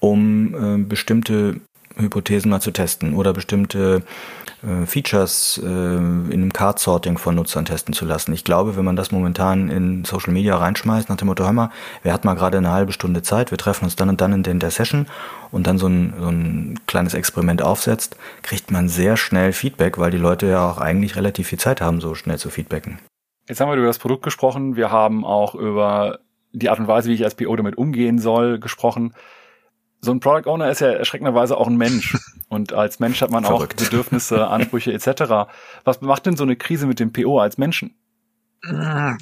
um 0.00 0.54
äh, 0.54 0.82
bestimmte 0.82 1.60
Hypothesen 1.96 2.50
mal 2.50 2.60
zu 2.60 2.72
testen 2.72 3.14
oder 3.14 3.32
bestimmte 3.32 4.02
äh, 4.66 4.86
Features 4.86 5.60
äh, 5.62 5.66
in 5.66 6.32
einem 6.32 6.52
Card-Sorting 6.52 7.18
von 7.18 7.34
Nutzern 7.36 7.64
testen 7.64 7.94
zu 7.94 8.04
lassen. 8.04 8.32
Ich 8.32 8.44
glaube, 8.44 8.76
wenn 8.76 8.84
man 8.84 8.96
das 8.96 9.12
momentan 9.12 9.68
in 9.68 10.04
Social 10.04 10.32
Media 10.32 10.56
reinschmeißt, 10.56 11.08
nach 11.08 11.16
dem 11.16 11.28
Motto, 11.28 11.44
hör 11.44 11.52
mal, 11.52 11.70
wer 12.02 12.12
hat 12.12 12.24
mal 12.24 12.34
gerade 12.34 12.58
eine 12.58 12.72
halbe 12.72 12.92
Stunde 12.92 13.22
Zeit, 13.22 13.50
wir 13.50 13.58
treffen 13.58 13.84
uns 13.84 13.96
dann 13.96 14.08
und 14.08 14.20
dann 14.20 14.32
in 14.44 14.58
der 14.58 14.70
Session 14.70 15.06
und 15.52 15.66
dann 15.66 15.78
so 15.78 15.86
ein, 15.86 16.14
so 16.18 16.28
ein 16.28 16.80
kleines 16.86 17.14
Experiment 17.14 17.62
aufsetzt, 17.62 18.16
kriegt 18.42 18.70
man 18.70 18.88
sehr 18.88 19.16
schnell 19.16 19.52
Feedback, 19.52 19.98
weil 19.98 20.10
die 20.10 20.18
Leute 20.18 20.46
ja 20.46 20.68
auch 20.68 20.78
eigentlich 20.78 21.16
relativ 21.16 21.48
viel 21.48 21.58
Zeit 21.58 21.80
haben, 21.80 22.00
so 22.00 22.14
schnell 22.14 22.38
zu 22.38 22.50
feedbacken. 22.50 22.98
Jetzt 23.48 23.60
haben 23.60 23.68
wir 23.68 23.76
über 23.76 23.86
das 23.86 24.00
Produkt 24.00 24.24
gesprochen, 24.24 24.74
wir 24.74 24.90
haben 24.90 25.24
auch 25.24 25.54
über 25.54 26.18
die 26.52 26.68
Art 26.68 26.80
und 26.80 26.88
Weise, 26.88 27.08
wie 27.08 27.14
ich 27.14 27.24
als 27.24 27.36
PO 27.36 27.54
damit 27.54 27.78
umgehen 27.78 28.18
soll, 28.18 28.58
gesprochen 28.58 29.12
so 30.06 30.12
ein 30.12 30.20
Product 30.20 30.48
Owner 30.50 30.70
ist 30.70 30.80
ja 30.80 30.88
erschreckenderweise 30.88 31.58
auch 31.58 31.66
ein 31.66 31.76
Mensch. 31.76 32.16
Und 32.48 32.72
als 32.72 32.98
Mensch 33.00 33.20
hat 33.20 33.30
man 33.30 33.44
Verrückt. 33.44 33.80
auch 33.80 33.84
Bedürfnisse, 33.84 34.46
Ansprüche 34.48 34.92
etc. 34.92 35.50
Was 35.84 36.00
macht 36.00 36.24
denn 36.24 36.36
so 36.36 36.44
eine 36.44 36.56
Krise 36.56 36.86
mit 36.86 36.98
dem 37.00 37.12
PO 37.12 37.38
als 37.40 37.58
Menschen? 37.58 37.94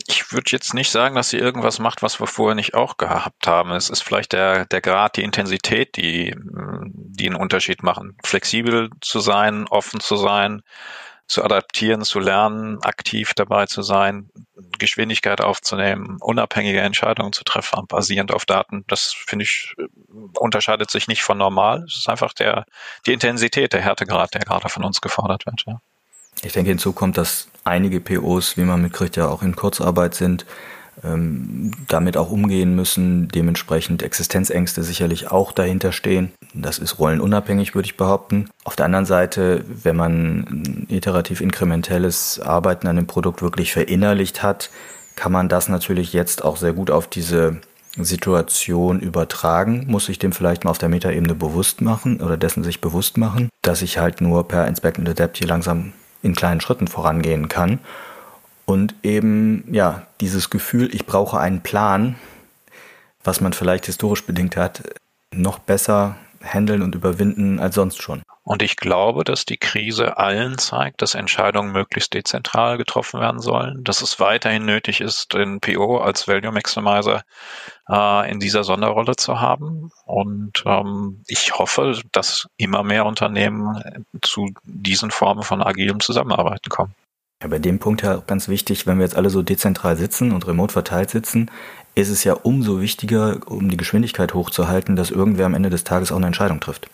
Ich 0.06 0.32
würde 0.32 0.50
jetzt 0.50 0.72
nicht 0.72 0.90
sagen, 0.90 1.16
dass 1.16 1.28
sie 1.28 1.38
irgendwas 1.38 1.78
macht, 1.78 2.02
was 2.02 2.20
wir 2.20 2.26
vorher 2.26 2.54
nicht 2.54 2.74
auch 2.74 2.96
gehabt 2.96 3.46
haben. 3.46 3.72
Es 3.72 3.90
ist 3.90 4.02
vielleicht 4.02 4.32
der, 4.32 4.64
der 4.64 4.80
Grad, 4.80 5.16
die 5.16 5.22
Intensität, 5.22 5.96
die, 5.96 6.34
die 6.36 7.26
einen 7.26 7.36
Unterschied 7.36 7.82
machen. 7.82 8.16
Flexibel 8.24 8.90
zu 9.00 9.20
sein, 9.20 9.66
offen 9.68 10.00
zu 10.00 10.16
sein, 10.16 10.62
zu 11.26 11.42
adaptieren, 11.42 12.02
zu 12.02 12.20
lernen, 12.20 12.82
aktiv 12.82 13.32
dabei 13.34 13.66
zu 13.66 13.82
sein, 13.82 14.30
Geschwindigkeit 14.78 15.40
aufzunehmen, 15.40 16.18
unabhängige 16.20 16.80
Entscheidungen 16.80 17.32
zu 17.32 17.44
treffen, 17.44 17.87
basierend 17.88 18.32
auf 18.32 18.44
Daten. 18.44 18.84
Das 18.88 19.12
finde 19.12 19.44
ich 19.44 19.74
unterscheidet 20.34 20.90
sich 20.90 21.08
nicht 21.08 21.22
von 21.22 21.38
normal. 21.38 21.84
Es 21.87 21.96
ist 21.96 22.08
einfach 22.08 22.32
der 22.34 22.66
die 23.06 23.12
Intensität, 23.12 23.72
der 23.72 23.80
Härtegrad, 23.80 24.34
der 24.34 24.42
gerade 24.42 24.68
von 24.68 24.84
uns 24.84 25.00
gefordert 25.00 25.46
wird. 25.46 25.64
Ja. 25.66 25.80
Ich 26.42 26.52
denke, 26.52 26.70
hinzu 26.70 26.92
kommt, 26.92 27.16
dass 27.16 27.48
einige 27.64 28.00
POs, 28.00 28.56
wie 28.56 28.64
man 28.64 28.82
mitkriegt, 28.82 29.16
ja 29.16 29.28
auch 29.28 29.42
in 29.42 29.56
Kurzarbeit 29.56 30.14
sind 30.14 30.44
damit 31.02 32.16
auch 32.16 32.30
umgehen 32.30 32.74
müssen, 32.74 33.28
dementsprechend 33.28 34.02
Existenzängste 34.02 34.83
sicherlich 34.83 35.30
auch 35.30 35.52
dahinter 35.52 35.92
stehen. 35.92 36.33
Das 36.54 36.78
ist 36.78 36.98
rollenunabhängig, 36.98 37.74
würde 37.74 37.87
ich 37.87 37.96
behaupten. 37.96 38.48
Auf 38.64 38.76
der 38.76 38.87
anderen 38.87 39.04
Seite, 39.04 39.64
wenn 39.68 39.96
man 39.96 40.87
iterativ 40.88 41.40
inkrementelles 41.40 42.40
Arbeiten 42.40 42.87
an 42.87 42.96
dem 42.96 43.07
Produkt 43.07 43.42
wirklich 43.42 43.72
verinnerlicht 43.72 44.42
hat, 44.42 44.70
kann 45.16 45.33
man 45.33 45.48
das 45.48 45.68
natürlich 45.68 46.12
jetzt 46.12 46.44
auch 46.44 46.57
sehr 46.57 46.72
gut 46.72 46.90
auf 46.90 47.07
diese 47.07 47.59
Situation 47.96 48.98
übertragen, 49.00 49.85
muss 49.87 50.09
ich 50.09 50.18
dem 50.18 50.33
vielleicht 50.33 50.64
mal 50.64 50.70
auf 50.70 50.78
der 50.78 50.88
Metaebene 50.88 51.35
bewusst 51.35 51.80
machen 51.80 52.20
oder 52.20 52.37
dessen 52.37 52.64
sich 52.64 52.80
bewusst 52.80 53.18
machen, 53.18 53.50
dass 53.62 53.83
ich 53.83 53.98
halt 53.98 54.20
nur 54.20 54.48
per 54.48 54.66
Inspect 54.66 54.98
and 54.98 55.09
Adapt 55.09 55.37
hier 55.38 55.46
langsam 55.46 55.92
in 56.22 56.35
kleinen 56.35 56.61
Schritten 56.61 56.88
vorangehen 56.88 57.48
kann 57.48 57.78
und 58.66 58.94
eben, 59.03 59.72
ja, 59.72 60.07
dieses 60.20 60.50
Gefühl, 60.50 60.94
ich 60.94 61.07
brauche 61.07 61.38
einen 61.38 61.62
Plan, 61.62 62.16
was 63.22 63.40
man 63.40 63.53
vielleicht 63.53 63.87
historisch 63.87 64.24
bedingt 64.24 64.57
hat, 64.57 64.83
noch 65.31 65.59
besser 65.59 66.16
handeln 66.42 66.83
und 66.83 66.94
überwinden 66.94 67.59
als 67.59 67.74
sonst 67.74 68.03
schon. 68.03 68.22
Und 68.46 68.61
ich 68.61 68.77
glaube, 68.77 69.24
dass 69.24 69.46
die 69.46 69.57
Krise 69.57 70.18
allen 70.18 70.59
zeigt, 70.59 71.00
dass 71.00 71.14
Entscheidungen 71.14 71.72
möglichst 71.72 72.12
dezentral 72.12 72.77
getroffen 72.77 73.18
werden 73.18 73.40
sollen, 73.40 73.83
dass 73.85 74.03
es 74.03 74.20
weiterhin 74.20 74.66
nötig 74.66 75.00
ist, 75.00 75.33
den 75.33 75.61
PO 75.61 75.96
als 75.96 76.29
Value 76.29 76.53
Maximizer 76.53 77.22
äh, 77.88 78.31
in 78.31 78.40
dieser 78.40 78.62
Sonderrolle 78.62 79.16
zu 79.16 79.40
haben. 79.40 79.90
Und 80.05 80.62
ähm, 80.66 81.22
ich 81.27 81.55
hoffe, 81.55 81.98
dass 82.12 82.46
immer 82.59 82.83
mehr 82.83 83.07
Unternehmen 83.07 84.05
zu 84.20 84.53
diesen 84.64 85.11
Formen 85.11 85.42
von 85.42 85.62
agilem 85.62 86.00
Zusammenarbeiten 86.00 86.68
kommen. 86.68 86.94
Ja, 87.44 87.48
bei 87.48 87.59
dem 87.59 87.78
Punkt 87.78 88.00
ja 88.00 88.16
auch 88.16 88.26
ganz 88.26 88.48
wichtig, 88.48 88.87
wenn 88.87 88.96
wir 88.96 89.04
jetzt 89.04 89.16
alle 89.16 89.28
so 89.28 89.42
dezentral 89.42 89.98
sitzen 89.98 90.33
und 90.33 90.46
remote 90.46 90.72
verteilt 90.72 91.11
sitzen, 91.11 91.50
ist 91.94 92.09
es 92.09 92.24
ja 92.24 92.33
umso 92.33 92.80
wichtiger, 92.80 93.38
um 93.44 93.68
die 93.68 93.76
Geschwindigkeit 93.76 94.33
hochzuhalten, 94.33 94.96
dass 94.96 95.11
irgendwer 95.11 95.44
am 95.44 95.52
Ende 95.52 95.68
des 95.68 95.85
Tages 95.85 96.11
auch 96.11 96.16
eine 96.16 96.28
Entscheidung 96.28 96.61
trifft. 96.61 96.88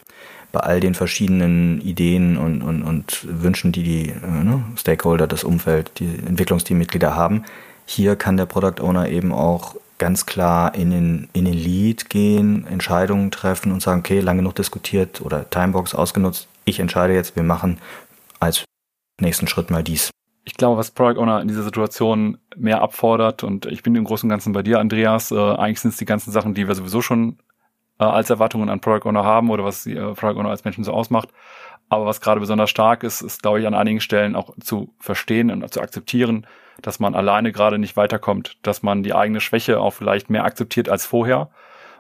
Bei 0.51 0.59
all 0.59 0.81
den 0.81 0.95
verschiedenen 0.95 1.81
Ideen 1.81 2.37
und, 2.37 2.63
und, 2.63 2.83
und 2.83 3.25
Wünschen, 3.31 3.71
die 3.71 3.85
die 3.85 4.09
äh, 4.09 4.45
ne, 4.45 4.65
Stakeholder, 4.77 5.29
das 5.29 5.45
Umfeld, 5.45 5.93
die 6.01 6.09
Entwicklungsteammitglieder 6.27 7.15
haben, 7.15 7.45
hier 7.87 8.17
kann 8.17 8.37
der 8.37 8.47
Product 8.47 8.83
Owner 8.83 9.09
eben 9.09 9.33
auch 9.33 9.77
ganz 9.99 10.27
klar 10.27 10.75
in 10.75 10.91
den, 10.91 11.29
in 11.33 11.45
den 11.45 11.55
Lead 11.55 12.11
gehen, 12.11 12.67
Entscheidungen 12.67 13.31
treffen 13.31 13.71
und 13.71 13.83
sagen, 13.83 14.01
okay, 14.01 14.19
lange 14.19 14.41
genug 14.41 14.57
diskutiert 14.57 15.21
oder 15.21 15.49
Timebox 15.49 15.95
ausgenutzt, 15.95 16.49
ich 16.65 16.81
entscheide 16.81 17.15
jetzt, 17.15 17.37
wir 17.37 17.45
machen 17.45 17.79
als 18.41 18.65
nächsten 19.21 19.47
Schritt 19.47 19.71
mal 19.71 19.85
dies 19.85 20.11
Ich 20.51 20.57
glaube, 20.57 20.77
was 20.77 20.91
Product 20.91 21.21
Owner 21.21 21.41
in 21.41 21.47
dieser 21.47 21.63
Situation 21.63 22.39
mehr 22.57 22.83
abfordert, 22.83 23.45
und 23.45 23.67
ich 23.67 23.85
bin 23.85 23.95
im 23.95 24.03
Großen 24.03 24.27
und 24.27 24.31
Ganzen 24.31 24.53
bei 24.53 24.65
dir, 24.65 24.81
Andreas, 24.81 25.31
äh, 25.31 25.37
eigentlich 25.37 25.81
sind 25.81 25.93
es 25.93 25.97
die 25.97 26.05
ganzen 26.05 26.33
Sachen, 26.33 26.55
die 26.55 26.67
wir 26.67 26.75
sowieso 26.75 27.03
schon 27.03 27.39
äh, 28.01 28.05
als 28.05 28.31
Erwartungen 28.31 28.69
an 28.69 28.81
Product 28.81 29.09
Owner 29.09 29.23
haben 29.23 29.49
oder 29.51 29.65
was 29.65 29.85
die 29.85 29.95
äh, 29.95 30.13
Product 30.13 30.41
Owner 30.41 30.51
als 30.51 30.65
Menschen 30.65 30.83
so 30.83 30.93
ausmacht. 30.93 31.29
Aber 31.89 32.05
was 32.05 32.21
gerade 32.21 32.41
besonders 32.41 32.69
stark 32.69 33.05
ist, 33.05 33.23
ist, 33.23 33.43
glaube 33.43 33.61
ich, 33.61 33.67
an 33.69 33.75
einigen 33.75 34.01
Stellen 34.01 34.35
auch 34.35 34.51
zu 34.61 34.93
verstehen 34.99 35.53
und 35.53 35.73
zu 35.73 35.81
akzeptieren, 35.81 36.49
dass 36.83 36.99
man 36.99 37.15
alleine 37.15 37.53
gerade 37.53 37.79
nicht 37.79 37.97
weiterkommt, 37.97 38.59
dass 38.63 38.83
man 38.83 39.05
die 39.05 39.15
eigene 39.15 39.41
Schwäche 39.41 39.79
auch 39.79 39.93
vielleicht 39.93 40.31
mehr 40.31 40.45
akzeptiert 40.45 40.89
als 40.89 41.07
vorher 41.07 41.51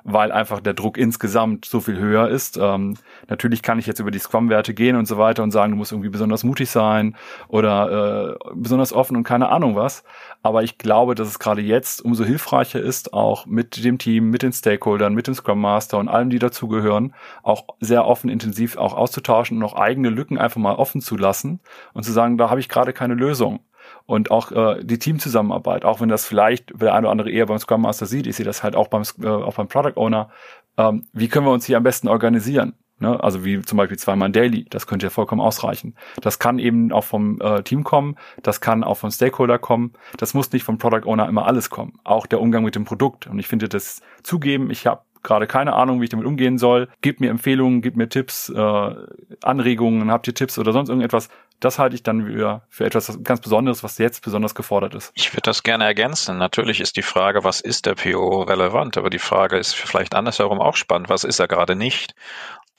weil 0.04 0.32
einfach 0.32 0.60
der 0.60 0.74
Druck 0.74 0.96
insgesamt 0.96 1.64
so 1.64 1.80
viel 1.80 1.98
höher 1.98 2.28
ist. 2.28 2.58
Ähm, 2.60 2.96
natürlich 3.28 3.62
kann 3.62 3.78
ich 3.78 3.86
jetzt 3.86 4.00
über 4.00 4.10
die 4.10 4.18
Scrum-Werte 4.18 4.74
gehen 4.74 4.96
und 4.96 5.06
so 5.06 5.18
weiter 5.18 5.42
und 5.42 5.50
sagen, 5.50 5.72
du 5.72 5.76
musst 5.78 5.92
irgendwie 5.92 6.08
besonders 6.08 6.44
mutig 6.44 6.70
sein 6.70 7.16
oder 7.48 8.36
äh, 8.40 8.50
besonders 8.54 8.92
offen 8.92 9.16
und 9.16 9.24
keine 9.24 9.48
Ahnung 9.48 9.76
was. 9.76 10.04
Aber 10.42 10.62
ich 10.62 10.78
glaube, 10.78 11.14
dass 11.14 11.28
es 11.28 11.38
gerade 11.38 11.60
jetzt 11.60 12.02
umso 12.02 12.24
hilfreicher 12.24 12.80
ist, 12.80 13.12
auch 13.12 13.46
mit 13.46 13.84
dem 13.84 13.98
Team, 13.98 14.30
mit 14.30 14.42
den 14.42 14.52
Stakeholdern, 14.52 15.14
mit 15.14 15.26
dem 15.26 15.34
Scrum 15.34 15.60
Master 15.60 15.98
und 15.98 16.08
allem, 16.08 16.30
die 16.30 16.38
dazugehören, 16.38 17.14
auch 17.42 17.64
sehr 17.80 18.06
offen, 18.06 18.30
intensiv 18.30 18.76
auch 18.76 18.94
auszutauschen 18.94 19.58
und 19.58 19.64
auch 19.64 19.74
eigene 19.74 20.08
Lücken 20.08 20.38
einfach 20.38 20.60
mal 20.60 20.74
offen 20.74 21.00
zu 21.00 21.16
lassen 21.16 21.60
und 21.92 22.04
zu 22.04 22.12
sagen, 22.12 22.38
da 22.38 22.48
habe 22.48 22.60
ich 22.60 22.68
gerade 22.68 22.92
keine 22.92 23.14
Lösung 23.14 23.60
und 24.06 24.30
auch 24.30 24.52
äh, 24.52 24.84
die 24.84 24.98
Teamzusammenarbeit, 24.98 25.84
auch 25.84 26.00
wenn 26.00 26.08
das 26.08 26.26
vielleicht 26.26 26.72
der 26.80 26.94
eine 26.94 27.06
oder 27.06 27.12
andere 27.12 27.30
eher 27.30 27.46
beim 27.46 27.58
Scrum 27.58 27.82
Master 27.82 28.06
sieht, 28.06 28.26
ich 28.26 28.36
sehe 28.36 28.46
das 28.46 28.62
halt 28.62 28.76
auch 28.76 28.88
beim, 28.88 29.02
äh, 29.22 29.28
auch 29.28 29.54
beim 29.54 29.68
Product 29.68 29.96
Owner, 29.96 30.30
ähm, 30.76 31.06
wie 31.12 31.28
können 31.28 31.46
wir 31.46 31.52
uns 31.52 31.66
hier 31.66 31.76
am 31.76 31.82
besten 31.82 32.08
organisieren? 32.08 32.74
Ne? 33.00 33.22
Also 33.22 33.44
wie 33.44 33.60
zum 33.62 33.78
Beispiel 33.78 33.98
zweimal 33.98 34.30
Daily, 34.30 34.66
das 34.68 34.86
könnte 34.86 35.06
ja 35.06 35.10
vollkommen 35.10 35.40
ausreichen. 35.40 35.96
Das 36.20 36.38
kann 36.38 36.58
eben 36.58 36.92
auch 36.92 37.04
vom 37.04 37.40
äh, 37.40 37.62
Team 37.62 37.82
kommen, 37.82 38.16
das 38.42 38.60
kann 38.60 38.84
auch 38.84 38.96
vom 38.96 39.10
Stakeholder 39.10 39.58
kommen, 39.58 39.94
das 40.18 40.34
muss 40.34 40.52
nicht 40.52 40.64
vom 40.64 40.78
Product 40.78 41.06
Owner 41.06 41.28
immer 41.28 41.46
alles 41.46 41.70
kommen. 41.70 41.98
Auch 42.04 42.26
der 42.26 42.40
Umgang 42.40 42.62
mit 42.62 42.74
dem 42.74 42.84
Produkt. 42.84 43.26
Und 43.26 43.38
ich 43.38 43.48
finde 43.48 43.68
das 43.68 44.02
zugeben, 44.22 44.70
ich 44.70 44.86
habe 44.86 45.02
gerade 45.22 45.46
keine 45.46 45.74
Ahnung, 45.74 46.00
wie 46.00 46.04
ich 46.04 46.10
damit 46.10 46.26
umgehen 46.26 46.58
soll. 46.58 46.88
Gebt 47.00 47.20
mir 47.20 47.30
Empfehlungen, 47.30 47.82
gebt 47.82 47.96
mir 47.96 48.08
Tipps, 48.08 48.48
äh, 48.48 48.94
Anregungen, 49.42 50.10
habt 50.10 50.26
ihr 50.26 50.34
Tipps 50.34 50.58
oder 50.58 50.72
sonst 50.72 50.88
irgendetwas. 50.88 51.28
Das 51.60 51.78
halte 51.78 51.94
ich 51.94 52.02
dann 52.02 52.26
wieder 52.26 52.62
für 52.70 52.86
etwas 52.86 53.22
ganz 53.22 53.40
Besonderes, 53.40 53.84
was 53.84 53.98
jetzt 53.98 54.24
besonders 54.24 54.54
gefordert 54.54 54.94
ist. 54.94 55.12
Ich 55.14 55.32
würde 55.32 55.42
das 55.42 55.62
gerne 55.62 55.84
ergänzen. 55.84 56.38
Natürlich 56.38 56.80
ist 56.80 56.96
die 56.96 57.02
Frage, 57.02 57.44
was 57.44 57.60
ist 57.60 57.84
der 57.84 57.94
PO 57.94 58.42
relevant? 58.42 58.96
Aber 58.96 59.10
die 59.10 59.18
Frage 59.18 59.58
ist 59.58 59.74
vielleicht 59.74 60.14
andersherum 60.14 60.58
auch 60.58 60.76
spannend. 60.76 61.10
Was 61.10 61.24
ist 61.24 61.38
er 61.38 61.48
gerade 61.48 61.76
nicht? 61.76 62.14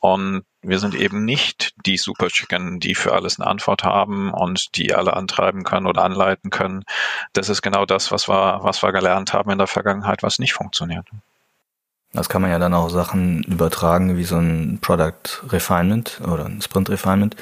Und 0.02 0.46
wir 0.64 0.80
sind 0.80 0.96
eben 0.96 1.26
nicht 1.26 1.76
die 1.86 1.98
Super 1.98 2.30
Chicken, 2.30 2.80
die 2.80 2.96
für 2.96 3.14
alles 3.14 3.40
eine 3.40 3.48
Antwort 3.48 3.84
haben 3.84 4.34
und 4.34 4.76
die 4.76 4.96
alle 4.96 5.16
antreiben 5.16 5.64
können 5.64 5.86
oder 5.86 6.04
anleiten 6.04 6.50
können. 6.50 6.86
Das 7.34 7.50
ist 7.50 7.62
genau 7.62 7.86
das, 7.86 8.12
was 8.12 8.28
wir, 8.28 8.60
was 8.64 8.82
wir 8.82 8.92
gelernt 8.94 9.32
haben 9.32 9.52
in 9.52 9.60
der 9.60 9.68
Vergangenheit, 9.68 10.24
was 10.24 10.40
nicht 10.40 10.54
funktioniert. 10.54 11.08
Das 12.14 12.28
kann 12.28 12.42
man 12.42 12.52
ja 12.52 12.60
dann 12.60 12.74
auch 12.74 12.90
Sachen 12.90 13.44
übertragen, 13.44 14.18
wie 14.18 14.26
so 14.26 14.38
ein 14.38 14.80
Product 14.82 15.48
Refinement 15.50 16.20
oder 16.22 16.46
ein 16.46 16.62
Sprint 16.62 16.90
Refinement, 16.90 17.38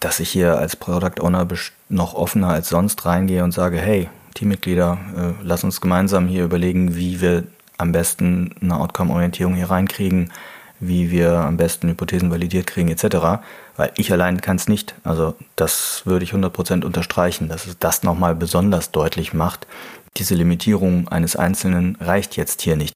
dass 0.00 0.18
ich 0.18 0.30
hier 0.30 0.58
als 0.58 0.74
Product 0.74 1.20
Owner 1.20 1.46
noch 1.88 2.14
offener 2.14 2.48
als 2.48 2.68
sonst 2.68 3.04
reingehe 3.06 3.44
und 3.44 3.52
sage, 3.52 3.78
hey, 3.78 4.08
Teammitglieder, 4.34 4.98
äh, 5.16 5.42
lass 5.42 5.62
uns 5.62 5.80
gemeinsam 5.80 6.26
hier 6.26 6.44
überlegen, 6.44 6.96
wie 6.96 7.20
wir 7.20 7.44
am 7.78 7.92
besten 7.92 8.54
eine 8.60 8.78
Outcome-Orientierung 8.78 9.54
hier 9.54 9.70
reinkriegen, 9.70 10.32
wie 10.80 11.12
wir 11.12 11.32
am 11.32 11.56
besten 11.56 11.88
Hypothesen 11.88 12.30
validiert 12.30 12.66
kriegen, 12.66 12.88
etc. 12.88 13.42
Weil 13.76 13.92
ich 13.96 14.12
allein 14.12 14.40
kann 14.40 14.56
es 14.56 14.68
nicht. 14.68 14.94
Also 15.04 15.36
das 15.54 16.02
würde 16.04 16.24
ich 16.24 16.32
100% 16.32 16.84
unterstreichen, 16.84 17.48
dass 17.48 17.66
es 17.66 17.78
das 17.78 18.02
nochmal 18.02 18.34
besonders 18.34 18.90
deutlich 18.90 19.34
macht. 19.34 19.68
Diese 20.16 20.34
Limitierung 20.34 21.08
eines 21.08 21.36
Einzelnen 21.36 21.96
reicht 22.00 22.36
jetzt 22.36 22.62
hier 22.62 22.76
nicht. 22.76 22.92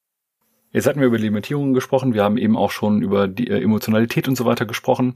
Jetzt 0.72 0.86
hatten 0.86 1.00
wir 1.00 1.06
über 1.06 1.18
Limitierungen 1.18 1.74
gesprochen, 1.74 2.14
wir 2.14 2.24
haben 2.24 2.36
eben 2.36 2.56
auch 2.56 2.70
schon 2.70 3.02
über 3.02 3.26
die 3.26 3.48
äh, 3.48 3.62
Emotionalität 3.62 4.28
und 4.28 4.36
so 4.36 4.44
weiter 4.44 4.66
gesprochen. 4.66 5.14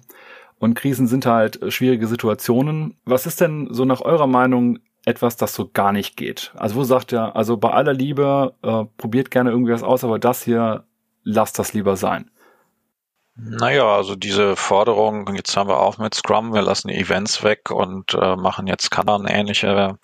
Und 0.58 0.74
Krisen 0.74 1.06
sind 1.06 1.26
halt 1.26 1.60
äh, 1.60 1.70
schwierige 1.70 2.06
Situationen. 2.06 2.96
Was 3.04 3.26
ist 3.26 3.40
denn 3.40 3.68
so 3.70 3.84
nach 3.84 4.00
eurer 4.00 4.26
Meinung 4.26 4.78
etwas, 5.04 5.36
das 5.36 5.54
so 5.54 5.68
gar 5.72 5.92
nicht 5.92 6.16
geht? 6.16 6.52
Also 6.54 6.76
wo 6.76 6.84
sagt 6.84 7.12
ihr, 7.12 7.36
also 7.36 7.56
bei 7.56 7.70
aller 7.70 7.92
Liebe, 7.92 8.54
äh, 8.62 8.84
probiert 8.96 9.30
gerne 9.30 9.50
irgendwas 9.50 9.82
aus, 9.82 10.04
aber 10.04 10.18
das 10.18 10.42
hier, 10.42 10.84
lasst 11.24 11.58
das 11.58 11.74
lieber 11.74 11.96
sein. 11.96 12.30
Naja, 13.44 13.96
also 13.96 14.14
diese 14.14 14.55
Forderung, 14.55 15.35
jetzt 15.35 15.57
haben 15.57 15.68
wir 15.68 15.81
auch 15.81 15.98
mit 15.98 16.14
Scrum, 16.14 16.55
wir 16.55 16.62
lassen 16.62 16.88
die 16.88 16.96
Events 16.96 17.42
weg 17.42 17.72
und 17.72 18.14
äh, 18.14 18.37
machen 18.37 18.68
jetzt 18.68 18.92
Kanban 18.92 19.26
ähnliche 19.26 19.98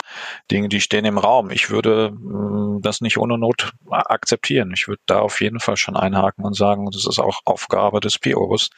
Dinge, 0.50 0.68
die 0.68 0.80
stehen 0.80 1.04
im 1.04 1.18
Raum. 1.18 1.50
Ich 1.50 1.70
würde 1.70 2.10
mh, 2.10 2.78
mm, 2.78 2.82
das 2.82 3.00
nicht 3.00 3.16
ohne 3.16 3.38
Not 3.38 3.70
akzeptieren. 3.88 4.72
Ich 4.74 4.88
würde 4.88 5.02
da 5.06 5.20
auf 5.20 5.40
jeden 5.40 5.60
Fall 5.60 5.76
schon 5.76 5.96
einhaken 5.96 6.44
und 6.44 6.54
sagen, 6.54 6.90
das 6.90 7.06
ist 7.06 7.20
auch 7.20 7.40
Aufgabe 7.44 8.00
des 8.00 8.18
POs, 8.18 8.70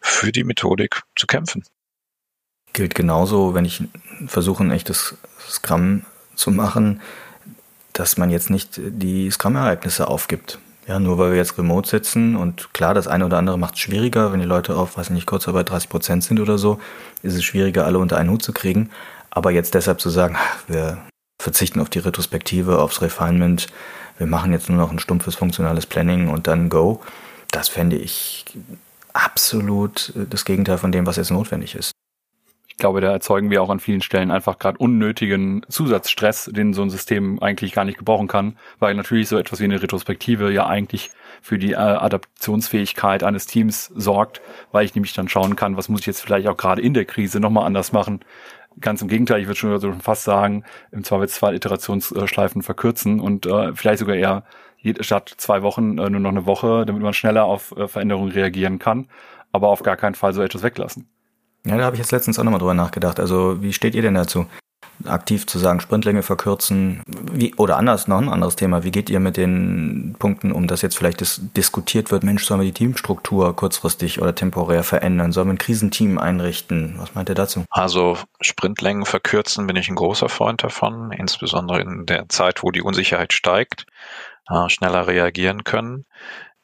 für 0.00 0.32
die 0.32 0.44
Methodik 0.44 1.02
zu 1.14 1.26
kämpfen. 1.26 1.64
Gilt 2.72 2.94
genauso, 2.94 3.52
wenn 3.52 3.66
ich 3.66 3.82
versuche, 4.26 4.64
ein 4.64 4.70
echtes 4.70 5.18
Scrum 5.38 6.06
zu 6.34 6.50
machen, 6.50 7.02
dass 7.92 8.16
man 8.16 8.30
jetzt 8.30 8.48
nicht 8.48 8.80
die 8.82 9.30
Scrum-Ereignisse 9.30 10.08
aufgibt. 10.08 10.58
Ja, 10.88 10.98
nur 10.98 11.18
weil 11.18 11.32
wir 11.32 11.36
jetzt 11.36 11.58
remote 11.58 11.86
sitzen 11.86 12.34
und 12.34 12.72
klar, 12.72 12.94
das 12.94 13.08
eine 13.08 13.26
oder 13.26 13.36
andere 13.36 13.58
macht 13.58 13.74
es 13.74 13.80
schwieriger, 13.80 14.32
wenn 14.32 14.40
die 14.40 14.46
Leute 14.46 14.74
auf, 14.74 14.96
weiß 14.96 15.08
ich 15.08 15.12
nicht, 15.12 15.26
Kurzarbeit 15.26 15.68
30 15.68 15.90
Prozent 15.90 16.24
sind 16.24 16.40
oder 16.40 16.56
so, 16.56 16.80
ist 17.22 17.34
es 17.34 17.44
schwieriger, 17.44 17.84
alle 17.84 17.98
unter 17.98 18.16
einen 18.16 18.30
Hut 18.30 18.42
zu 18.42 18.54
kriegen. 18.54 18.88
Aber 19.28 19.50
jetzt 19.50 19.74
deshalb 19.74 20.00
zu 20.00 20.08
sagen, 20.08 20.38
wir 20.66 20.96
verzichten 21.38 21.80
auf 21.80 21.90
die 21.90 21.98
Retrospektive, 21.98 22.78
aufs 22.78 23.02
Refinement, 23.02 23.66
wir 24.16 24.26
machen 24.26 24.50
jetzt 24.50 24.70
nur 24.70 24.78
noch 24.78 24.90
ein 24.90 24.98
stumpfes 24.98 25.34
funktionales 25.34 25.84
Planning 25.84 26.30
und 26.30 26.46
dann 26.46 26.70
go, 26.70 27.02
das 27.50 27.68
fände 27.68 27.96
ich 27.96 28.46
absolut 29.12 30.14
das 30.30 30.46
Gegenteil 30.46 30.78
von 30.78 30.90
dem, 30.90 31.06
was 31.06 31.16
jetzt 31.16 31.30
notwendig 31.30 31.74
ist 31.74 31.92
glaube, 32.78 33.00
da 33.00 33.10
erzeugen 33.10 33.50
wir 33.50 33.62
auch 33.62 33.70
an 33.70 33.80
vielen 33.80 34.00
Stellen 34.00 34.30
einfach 34.30 34.58
gerade 34.58 34.78
unnötigen 34.78 35.62
Zusatzstress, 35.68 36.50
den 36.52 36.72
so 36.72 36.82
ein 36.82 36.90
System 36.90 37.42
eigentlich 37.42 37.72
gar 37.72 37.84
nicht 37.84 37.98
gebrauchen 37.98 38.28
kann, 38.28 38.56
weil 38.78 38.94
natürlich 38.94 39.28
so 39.28 39.36
etwas 39.36 39.60
wie 39.60 39.64
eine 39.64 39.82
Retrospektive 39.82 40.50
ja 40.52 40.66
eigentlich 40.66 41.10
für 41.42 41.58
die 41.58 41.72
äh, 41.72 41.76
Adaptionsfähigkeit 41.76 43.22
eines 43.22 43.46
Teams 43.46 43.92
sorgt, 43.94 44.40
weil 44.72 44.84
ich 44.84 44.94
nämlich 44.94 45.12
dann 45.12 45.28
schauen 45.28 45.56
kann, 45.56 45.76
was 45.76 45.88
muss 45.88 46.00
ich 46.00 46.06
jetzt 46.06 46.20
vielleicht 46.20 46.46
auch 46.46 46.56
gerade 46.56 46.80
in 46.80 46.94
der 46.94 47.04
Krise 47.04 47.40
nochmal 47.40 47.66
anders 47.66 47.92
machen. 47.92 48.20
Ganz 48.80 49.02
im 49.02 49.08
Gegenteil, 49.08 49.40
ich 49.40 49.48
würde 49.48 49.58
schon, 49.58 49.80
schon 49.80 50.00
fast 50.00 50.24
sagen, 50.24 50.64
im 50.92 51.02
Zweifelsfall 51.02 51.54
Iterationsschleifen 51.54 52.62
verkürzen 52.62 53.20
und 53.20 53.44
äh, 53.46 53.74
vielleicht 53.74 53.98
sogar 53.98 54.16
eher 54.16 54.44
statt 55.00 55.34
zwei 55.36 55.62
Wochen 55.62 55.98
äh, 55.98 56.08
nur 56.08 56.20
noch 56.20 56.30
eine 56.30 56.46
Woche, 56.46 56.86
damit 56.86 57.02
man 57.02 57.12
schneller 57.12 57.44
auf 57.44 57.72
äh, 57.76 57.88
Veränderungen 57.88 58.30
reagieren 58.30 58.78
kann, 58.78 59.08
aber 59.50 59.68
auf 59.68 59.82
gar 59.82 59.96
keinen 59.96 60.14
Fall 60.14 60.32
so 60.32 60.42
etwas 60.42 60.62
weglassen. 60.62 61.08
Ja, 61.64 61.76
da 61.76 61.84
habe 61.84 61.96
ich 61.96 62.00
jetzt 62.00 62.12
letztens 62.12 62.38
auch 62.38 62.44
nochmal 62.44 62.60
drüber 62.60 62.74
nachgedacht. 62.74 63.20
Also, 63.20 63.62
wie 63.62 63.72
steht 63.72 63.94
ihr 63.94 64.02
denn 64.02 64.14
dazu? 64.14 64.46
Aktiv 65.04 65.46
zu 65.46 65.58
sagen, 65.58 65.80
Sprintlänge 65.80 66.24
verkürzen, 66.24 67.02
wie, 67.06 67.54
oder 67.54 67.76
anders, 67.76 68.08
noch 68.08 68.18
ein 68.18 68.28
anderes 68.28 68.56
Thema. 68.56 68.82
Wie 68.82 68.90
geht 68.90 69.08
ihr 69.10 69.20
mit 69.20 69.36
den 69.36 70.16
Punkten 70.18 70.50
um, 70.50 70.66
dass 70.66 70.82
jetzt 70.82 70.98
vielleicht 70.98 71.20
dis 71.20 71.40
diskutiert 71.56 72.10
wird, 72.10 72.24
Mensch, 72.24 72.44
sollen 72.44 72.60
wir 72.60 72.66
die 72.66 72.72
Teamstruktur 72.72 73.54
kurzfristig 73.54 74.20
oder 74.20 74.34
temporär 74.34 74.82
verändern? 74.82 75.30
Sollen 75.30 75.48
wir 75.48 75.54
ein 75.54 75.58
Krisenteam 75.58 76.18
einrichten? 76.18 76.96
Was 76.98 77.14
meint 77.14 77.28
ihr 77.28 77.36
dazu? 77.36 77.64
Also, 77.70 78.18
Sprintlängen 78.40 79.04
verkürzen 79.04 79.66
bin 79.68 79.76
ich 79.76 79.88
ein 79.88 79.94
großer 79.94 80.28
Freund 80.28 80.64
davon, 80.64 81.12
insbesondere 81.12 81.80
in 81.80 82.06
der 82.06 82.28
Zeit, 82.28 82.64
wo 82.64 82.72
die 82.72 82.82
Unsicherheit 82.82 83.32
steigt, 83.32 83.86
äh, 84.50 84.68
schneller 84.68 85.06
reagieren 85.06 85.62
können. 85.62 86.06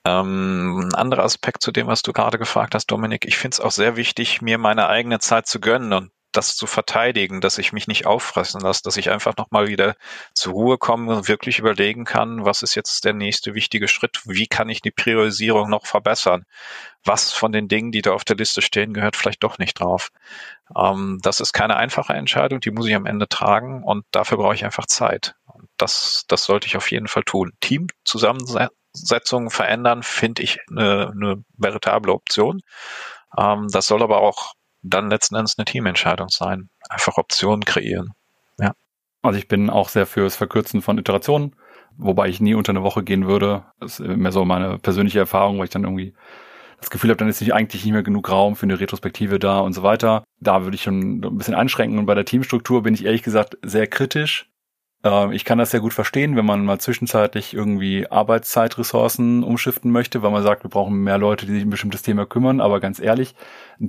Ähm, 0.06 0.80
ein 0.80 0.94
anderer 0.94 1.24
Aspekt 1.24 1.62
zu 1.62 1.72
dem, 1.72 1.86
was 1.86 2.02
du 2.02 2.12
gerade 2.12 2.38
gefragt 2.38 2.74
hast, 2.74 2.86
Dominik, 2.86 3.24
ich 3.24 3.38
finde 3.38 3.54
es 3.54 3.60
auch 3.60 3.70
sehr 3.70 3.96
wichtig, 3.96 4.42
mir 4.42 4.58
meine 4.58 4.88
eigene 4.88 5.18
Zeit 5.18 5.46
zu 5.46 5.60
gönnen 5.60 5.92
und 5.94 6.10
das 6.36 6.56
zu 6.56 6.66
verteidigen, 6.66 7.40
dass 7.40 7.58
ich 7.58 7.72
mich 7.72 7.86
nicht 7.86 8.06
auffressen 8.06 8.60
lasse, 8.60 8.82
dass 8.82 8.96
ich 8.96 9.10
einfach 9.10 9.36
nochmal 9.36 9.68
wieder 9.68 9.94
zur 10.34 10.52
Ruhe 10.52 10.78
komme 10.78 11.14
und 11.14 11.28
wirklich 11.28 11.58
überlegen 11.58 12.04
kann, 12.04 12.44
was 12.44 12.62
ist 12.62 12.74
jetzt 12.74 13.04
der 13.04 13.12
nächste 13.14 13.54
wichtige 13.54 13.88
Schritt, 13.88 14.20
wie 14.26 14.46
kann 14.46 14.68
ich 14.68 14.82
die 14.82 14.90
Priorisierung 14.90 15.70
noch 15.70 15.86
verbessern, 15.86 16.44
was 17.04 17.32
von 17.32 17.52
den 17.52 17.68
Dingen, 17.68 17.92
die 17.92 18.02
da 18.02 18.12
auf 18.12 18.24
der 18.24 18.36
Liste 18.36 18.62
stehen, 18.62 18.94
gehört 18.94 19.16
vielleicht 19.16 19.42
doch 19.44 19.58
nicht 19.58 19.80
drauf. 19.80 20.10
Ähm, 20.76 21.18
das 21.22 21.40
ist 21.40 21.52
keine 21.52 21.76
einfache 21.76 22.14
Entscheidung, 22.14 22.60
die 22.60 22.72
muss 22.72 22.86
ich 22.86 22.94
am 22.94 23.06
Ende 23.06 23.28
tragen 23.28 23.84
und 23.84 24.04
dafür 24.10 24.38
brauche 24.38 24.54
ich 24.54 24.64
einfach 24.64 24.86
Zeit. 24.86 25.36
Das, 25.76 26.24
das 26.28 26.44
sollte 26.44 26.66
ich 26.66 26.76
auf 26.76 26.90
jeden 26.90 27.08
Fall 27.08 27.22
tun. 27.22 27.52
Team 27.60 27.86
zusammensetzen 28.04 28.83
Setzungen 28.94 29.50
verändern, 29.50 30.02
finde 30.02 30.42
ich 30.42 30.58
eine, 30.70 31.10
eine 31.10 31.44
veritable 31.56 32.12
Option. 32.12 32.60
Ähm, 33.38 33.68
das 33.70 33.86
soll 33.86 34.02
aber 34.02 34.20
auch 34.20 34.54
dann 34.82 35.10
letzten 35.10 35.34
Endes 35.34 35.58
eine 35.58 35.64
Teamentscheidung 35.64 36.28
sein. 36.28 36.68
Einfach 36.88 37.16
Optionen 37.16 37.64
kreieren. 37.64 38.12
Ja. 38.58 38.72
Also 39.22 39.38
ich 39.38 39.48
bin 39.48 39.70
auch 39.70 39.88
sehr 39.88 40.06
fürs 40.06 40.36
Verkürzen 40.36 40.82
von 40.82 40.98
Iterationen, 40.98 41.56
wobei 41.96 42.28
ich 42.28 42.40
nie 42.40 42.54
unter 42.54 42.70
eine 42.70 42.82
Woche 42.82 43.02
gehen 43.02 43.26
würde. 43.26 43.64
Das 43.80 43.98
ist 43.98 44.06
mehr 44.06 44.32
so 44.32 44.44
meine 44.44 44.78
persönliche 44.78 45.18
Erfahrung, 45.18 45.58
weil 45.58 45.64
ich 45.64 45.70
dann 45.70 45.84
irgendwie 45.84 46.14
das 46.78 46.90
Gefühl 46.90 47.10
habe, 47.10 47.18
dann 47.18 47.28
ist 47.28 47.40
nicht 47.40 47.54
eigentlich 47.54 47.84
nicht 47.84 47.92
mehr 47.92 48.02
genug 48.02 48.30
Raum 48.30 48.56
für 48.56 48.64
eine 48.64 48.78
Retrospektive 48.78 49.38
da 49.38 49.60
und 49.60 49.72
so 49.72 49.82
weiter. 49.82 50.22
Da 50.40 50.64
würde 50.64 50.74
ich 50.74 50.82
schon 50.82 51.24
ein 51.24 51.38
bisschen 51.38 51.54
einschränken. 51.54 51.98
Und 51.98 52.06
bei 52.06 52.14
der 52.14 52.26
Teamstruktur 52.26 52.82
bin 52.82 52.94
ich 52.94 53.06
ehrlich 53.06 53.22
gesagt 53.22 53.56
sehr 53.62 53.86
kritisch. 53.86 54.50
Ähm, 55.04 55.32
ich 55.32 55.44
kann 55.44 55.58
das 55.58 55.70
sehr 55.70 55.80
gut 55.80 55.92
verstehen, 55.92 56.34
wenn 56.34 56.46
man 56.46 56.64
mal 56.64 56.80
zwischenzeitlich 56.80 57.54
irgendwie 57.54 58.10
Arbeitszeitressourcen 58.10 59.44
umschiften 59.44 59.92
möchte, 59.92 60.22
weil 60.22 60.30
man 60.30 60.42
sagt, 60.42 60.64
wir 60.64 60.70
brauchen 60.70 61.04
mehr 61.04 61.18
Leute, 61.18 61.46
die 61.46 61.52
sich 61.52 61.62
um 61.62 61.68
ein 61.68 61.70
bestimmtes 61.70 62.02
Thema 62.02 62.26
kümmern. 62.26 62.60
Aber 62.60 62.80
ganz 62.80 62.98
ehrlich, 62.98 63.34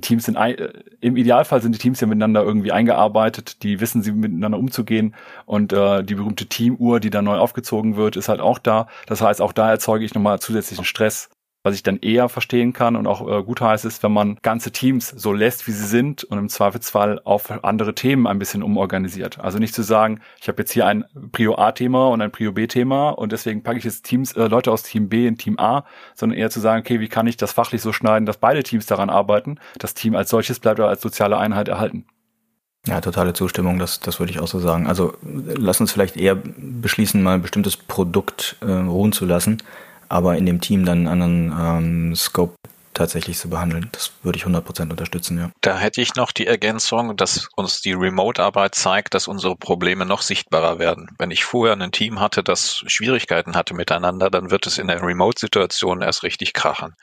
Teams 0.02 0.24
sind 0.26 0.36
äh, 0.36 0.72
im 1.00 1.16
Idealfall 1.16 1.62
sind 1.62 1.74
die 1.74 1.78
Teams 1.78 2.00
ja 2.00 2.06
miteinander 2.06 2.42
irgendwie 2.42 2.72
eingearbeitet, 2.72 3.62
die 3.62 3.80
wissen 3.80 4.02
sie 4.02 4.12
miteinander 4.12 4.58
umzugehen 4.58 5.14
und 5.46 5.72
äh, 5.72 6.04
die 6.04 6.14
berühmte 6.14 6.46
Teamuhr, 6.46 7.00
die 7.00 7.10
dann 7.10 7.24
neu 7.24 7.38
aufgezogen 7.38 7.96
wird, 7.96 8.16
ist 8.16 8.28
halt 8.28 8.40
auch 8.40 8.58
da. 8.58 8.86
Das 9.06 9.22
heißt, 9.22 9.40
auch 9.40 9.52
da 9.52 9.70
erzeuge 9.70 10.04
ich 10.04 10.14
nochmal 10.14 10.38
zusätzlichen 10.40 10.84
Stress 10.84 11.30
was 11.66 11.74
ich 11.74 11.82
dann 11.82 11.98
eher 11.98 12.28
verstehen 12.28 12.72
kann 12.72 12.94
und 12.94 13.08
auch 13.08 13.26
äh, 13.28 13.42
gut 13.42 13.60
heißt, 13.60 13.84
ist, 13.84 14.00
wenn 14.04 14.12
man 14.12 14.38
ganze 14.40 14.70
Teams 14.70 15.08
so 15.08 15.32
lässt, 15.32 15.66
wie 15.66 15.72
sie 15.72 15.84
sind 15.84 16.22
und 16.22 16.38
im 16.38 16.48
Zweifelsfall 16.48 17.20
auf 17.24 17.64
andere 17.64 17.92
Themen 17.92 18.28
ein 18.28 18.38
bisschen 18.38 18.62
umorganisiert. 18.62 19.40
Also 19.40 19.58
nicht 19.58 19.74
zu 19.74 19.82
sagen, 19.82 20.20
ich 20.40 20.46
habe 20.46 20.62
jetzt 20.62 20.70
hier 20.70 20.86
ein 20.86 21.04
Prio 21.32 21.56
A-Thema 21.56 22.06
und 22.06 22.22
ein 22.22 22.30
Prio 22.30 22.52
B-Thema 22.52 23.08
und 23.10 23.32
deswegen 23.32 23.64
packe 23.64 23.78
ich 23.78 23.84
jetzt 23.84 24.04
Teams, 24.04 24.30
äh, 24.34 24.46
Leute 24.46 24.70
aus 24.70 24.84
Team 24.84 25.08
B 25.08 25.26
in 25.26 25.38
Team 25.38 25.58
A, 25.58 25.84
sondern 26.14 26.38
eher 26.38 26.50
zu 26.50 26.60
sagen, 26.60 26.82
okay, 26.82 27.00
wie 27.00 27.08
kann 27.08 27.26
ich 27.26 27.36
das 27.36 27.50
fachlich 27.50 27.82
so 27.82 27.92
schneiden, 27.92 28.26
dass 28.26 28.36
beide 28.36 28.62
Teams 28.62 28.86
daran 28.86 29.10
arbeiten, 29.10 29.58
das 29.80 29.94
Team 29.94 30.14
als 30.14 30.30
solches 30.30 30.60
bleibt 30.60 30.78
oder 30.78 30.88
als 30.88 31.02
soziale 31.02 31.36
Einheit 31.36 31.66
erhalten. 31.66 32.06
Ja, 32.86 33.00
totale 33.00 33.32
Zustimmung, 33.32 33.80
das, 33.80 33.98
das 33.98 34.20
würde 34.20 34.30
ich 34.30 34.38
auch 34.38 34.46
so 34.46 34.60
sagen. 34.60 34.86
Also 34.86 35.14
lass 35.22 35.80
uns 35.80 35.90
vielleicht 35.90 36.16
eher 36.16 36.36
beschließen, 36.36 37.20
mal 37.20 37.34
ein 37.34 37.42
bestimmtes 37.42 37.76
Produkt 37.76 38.54
äh, 38.60 38.70
ruhen 38.70 39.10
zu 39.10 39.26
lassen 39.26 39.58
aber 40.08 40.36
in 40.36 40.46
dem 40.46 40.60
Team 40.60 40.84
dann 40.84 41.06
einen 41.06 41.50
anderen 41.50 42.08
ähm, 42.08 42.16
Scope 42.16 42.54
tatsächlich 42.96 43.38
zu 43.38 43.50
behandeln. 43.50 43.88
Das 43.92 44.12
würde 44.22 44.38
ich 44.38 44.44
100% 44.44 44.90
unterstützen, 44.90 45.38
ja. 45.38 45.50
Da 45.60 45.78
hätte 45.78 46.00
ich 46.00 46.14
noch 46.14 46.32
die 46.32 46.46
Ergänzung, 46.46 47.16
dass 47.16 47.48
uns 47.54 47.82
die 47.82 47.92
Remote-Arbeit 47.92 48.74
zeigt, 48.74 49.14
dass 49.14 49.28
unsere 49.28 49.54
Probleme 49.54 50.06
noch 50.06 50.22
sichtbarer 50.22 50.78
werden. 50.78 51.10
Wenn 51.18 51.30
ich 51.30 51.44
vorher 51.44 51.76
ein 51.76 51.92
Team 51.92 52.20
hatte, 52.20 52.42
das 52.42 52.82
Schwierigkeiten 52.86 53.54
hatte 53.54 53.74
miteinander, 53.74 54.30
dann 54.30 54.50
wird 54.50 54.66
es 54.66 54.78
in 54.78 54.88
der 54.88 55.02
Remote-Situation 55.02 56.00
erst 56.00 56.22
richtig 56.22 56.54
krachen. 56.54 56.94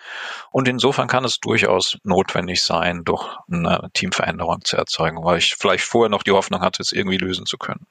Und 0.52 0.68
insofern 0.68 1.08
kann 1.08 1.26
es 1.26 1.40
durchaus 1.40 1.98
notwendig 2.04 2.64
sein, 2.64 3.04
durch 3.04 3.28
eine 3.52 3.90
Teamveränderung 3.94 4.62
zu 4.64 4.78
erzeugen, 4.78 5.24
weil 5.24 5.38
ich 5.38 5.56
vielleicht 5.56 5.84
vorher 5.84 6.10
noch 6.10 6.24
die 6.24 6.32
Hoffnung 6.32 6.62
hatte, 6.62 6.82
es 6.82 6.92
irgendwie 6.92 7.18
lösen 7.18 7.46
zu 7.46 7.58
können. 7.58 7.86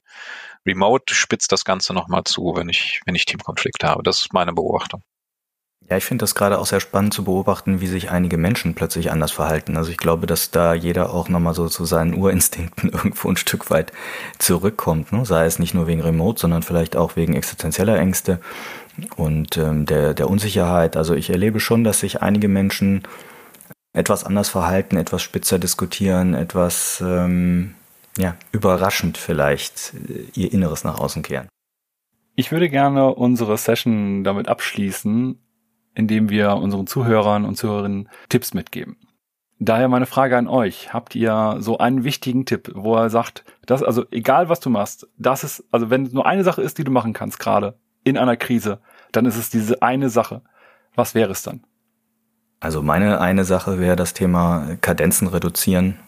Remote 0.67 1.15
spitzt 1.15 1.53
das 1.53 1.65
Ganze 1.65 1.93
nochmal 1.93 2.25
zu, 2.25 2.55
wenn 2.57 2.69
ich, 2.69 3.01
wenn 3.05 3.15
ich 3.15 3.25
Teamkonflikte 3.25 3.89
habe. 3.89 4.03
Das 4.03 4.21
ist 4.21 4.33
meine 4.33 4.53
Beobachtung. 4.53 5.03
Ja, 5.91 5.97
ich 5.97 6.05
finde 6.05 6.23
das 6.23 6.35
gerade 6.35 6.59
auch 6.59 6.67
sehr 6.67 6.81
spannend 6.81 7.13
zu 7.13 7.25
beobachten, 7.25 7.81
wie 7.81 7.87
sich 7.87 8.11
einige 8.11 8.37
Menschen 8.37 8.75
plötzlich 8.75 9.11
anders 9.11 9.33
verhalten. 9.33 9.77
Also 9.77 9.91
ich 9.91 9.97
glaube, 9.97 10.27
dass 10.27 10.51
da 10.51 10.75
jeder 10.75 11.13
auch 11.13 11.29
nochmal 11.29 11.55
so 11.55 11.69
zu 11.69 11.85
seinen 11.85 12.15
Urinstinkten 12.15 12.89
irgendwo 12.93 13.29
ein 13.29 13.37
Stück 13.37 13.71
weit 13.71 13.93
zurückkommt. 14.39 15.13
Ne? 15.13 15.27
Sei 15.27 15.45
es 15.45 15.59
nicht 15.59 15.75
nur 15.75 15.87
wegen 15.87 16.01
Remote, 16.01 16.41
sondern 16.41 16.63
vielleicht 16.63 16.97
auch 16.97 17.17
wegen 17.17 17.35
existenzieller 17.35 17.99
Ängste 17.99 18.41
und 19.17 19.57
ähm, 19.57 19.87
der, 19.87 20.15
der 20.15 20.31
Unsicherheit. 20.31 20.97
Also 20.97 21.15
ich 21.15 21.31
erlebe 21.31 21.61
schon, 21.61 21.85
dass 21.85 22.01
sich 22.01 22.23
einige 22.23 22.49
Menschen 22.49 23.03
etwas 23.93 24.25
anders 24.25 24.49
verhalten, 24.49 24.97
etwas 24.97 25.23
spitzer 25.23 25.59
diskutieren, 25.59 26.35
etwas 26.35 27.03
ähm, 27.05 27.75
ja, 28.19 28.37
überraschend 28.53 29.19
vielleicht 29.19 29.95
äh, 29.95 30.27
ihr 30.35 30.53
Inneres 30.53 30.85
nach 30.85 30.99
außen 30.99 31.23
kehren. 31.23 31.49
Ich 32.35 32.51
würde 32.51 32.69
gerne 32.69 33.15
unsere 33.15 33.59
Session 33.59 34.25
damit 34.25 34.49
abschließen, 34.49 35.39
indem 35.95 36.31
wir 36.31 36.55
unseren 36.57 36.87
Zuhörern 36.87 37.45
und 37.45 37.57
Zuhörerinnen 37.57 38.09
Tipps 38.29 38.55
mitgeben. 38.55 38.97
Daher 39.59 39.89
meine 39.89 40.07
Frage 40.07 40.37
an 40.37 40.49
euch. 40.49 40.93
Habt 40.93 41.15
ihr 41.15 41.57
so 41.61 41.79
einen 41.79 42.03
wichtigen 42.05 42.47
Tipp, 42.47 42.73
wo 42.75 42.97
er 42.97 43.11
sagt, 43.11 43.45
dass, 43.67 43.83
also 43.83 44.05
egal 44.11 44.49
was 44.49 44.61
du 44.61 44.71
machst, 44.71 45.07
das 45.19 45.45
ist, 45.45 45.65
also 45.71 45.89
wenn 45.89 46.07
es 46.07 46.13
nur 46.13 46.27
eine 46.27 46.43
Sache 46.43 46.63
ist, 46.63 46.79
die 46.79 46.85
du 46.85 46.91
machen 46.91 47.13
kannst 47.13 47.39
gerade 47.39 47.79
in 48.03 48.19
einer 48.19 48.37
Krise, 48.37 48.81
dann 49.13 49.27
ist 49.27 49.37
es 49.37 49.51
diese 49.51 49.81
eine 49.83 50.11
Sache. 50.11 50.43
Was 50.95 51.15
wäre 51.15 51.31
es 51.31 51.43
dann? 51.43 51.63
Also 52.59 52.83
meine 52.83 53.21
eine 53.21 53.45
Sache 53.45 53.79
wäre 53.79 53.95
das 53.95 54.15
Thema 54.15 54.77
Kadenzen 54.81 55.29
reduzieren 55.29 55.99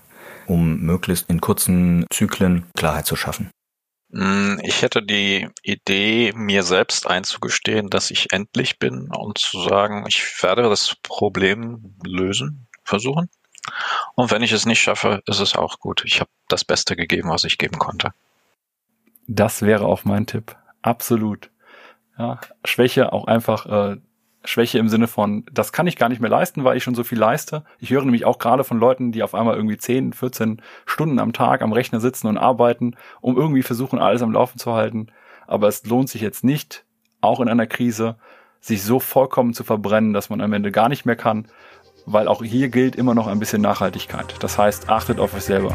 um 0.47 0.81
möglichst 0.81 1.29
in 1.29 1.41
kurzen 1.41 2.07
Zyklen 2.11 2.67
Klarheit 2.77 3.07
zu 3.07 3.17
schaffen? 3.17 3.51
Mm, 4.11 4.59
ich 4.63 4.83
hätte 4.83 5.03
die 5.03 5.49
Idee, 5.63 6.33
mir 6.37 6.63
selbst 6.63 7.07
einzugestehen, 7.07 7.91
dass 7.91 8.11
ich 8.11 8.33
endlich 8.33 8.79
bin 8.79 9.11
und 9.11 9.39
zu 9.39 9.61
sagen, 9.63 10.05
ich 10.09 10.43
werde 10.43 10.63
das 10.63 10.95
Problem 11.03 11.97
lösen, 12.05 12.69
versuchen. 12.85 13.29
Und 14.15 14.31
wenn 14.31 14.43
ich 14.43 14.53
es 14.53 14.67
nicht 14.67 14.81
schaffe, 14.81 15.23
ist 15.27 15.41
es 15.41 15.57
auch 15.57 15.81
gut. 15.81 16.03
Ich 16.05 16.21
habe 16.21 16.31
das 16.49 16.65
Beste 16.65 16.97
gegeben, 16.97 17.31
was 17.31 17.45
ich 17.45 17.59
geben 17.59 17.79
konnte. 17.79 18.13
Das 19.27 19.63
wäre 19.63 19.87
auch 19.87 20.05
mein 20.05 20.27
Tipp. 20.27 20.57
Absolut. 20.83 21.51
Ja, 22.19 22.41
Schwäche 22.65 23.13
auch 23.13 23.27
einfach 23.27 23.67
äh, 23.67 23.97
Schwäche 24.45 24.79
im 24.79 24.89
Sinne 24.89 25.07
von, 25.07 25.45
das 25.53 25.73
kann 25.73 25.87
ich 25.87 25.97
gar 25.97 26.09
nicht 26.09 26.21
mehr 26.21 26.31
leisten, 26.31 26.65
weil 26.65 26.77
ich 26.77 26.85
schon 26.85 26.95
so 26.95 27.05
viel 27.05 27.19
leiste. 27.19 27.65
Ich 27.79 27.91
höre 27.91 28.05
nämlich 28.05 28.25
auch 28.25 28.39
gerade 28.39 28.65
von 28.65 28.79
Leuten, 28.79 29.11
die 29.11 29.23
auf 29.23 29.35
einmal 29.35 29.57
irgendwie 29.57 29.79
10, 29.79 30.13
14 30.13 30.61
Stunden 30.85 31.19
am 31.19 31.33
Tag 31.33 31.63
am 31.63 31.73
Rechner 31.73 32.01
sitzen 32.01 32.27
und 32.27 32.37
arbeiten, 32.37 32.97
um 33.21 33.37
irgendwie 33.37 33.63
versuchen, 33.63 33.99
alles 33.99 34.23
am 34.23 34.33
Laufen 34.33 34.59
zu 34.59 34.73
halten. 34.75 35.09
Aber 35.47 35.69
es 35.69 35.85
lohnt 35.87 36.09
sich 36.09 36.21
jetzt 36.21 36.45
nicht, 36.45 36.85
auch 37.21 37.41
in 37.41 37.49
einer 37.49 37.67
Krise, 37.67 38.17
sich 38.61 38.83
so 38.83 39.01
vollkommen 39.01 39.55
zu 39.55 39.65
verbrennen, 39.65 40.13
dass 40.13 40.31
man 40.31 40.41
am 40.41 40.53
Ende 40.53 40.73
gar 40.73 40.89
nicht 40.89 41.05
mehr 41.05 41.17
kann, 41.17 41.49
weil 42.07 42.29
auch 42.29 42.43
hier 42.43 42.69
gilt 42.69 42.97
immer 42.97 43.15
noch 43.15 43.27
ein 43.27 43.39
bisschen 43.39 43.63
Nachhaltigkeit. 43.63 44.35
Das 44.41 44.59
heißt, 44.59 44.89
achtet 44.89 45.21
auf 45.21 45.35
euch 45.35 45.45
selber. 45.45 45.75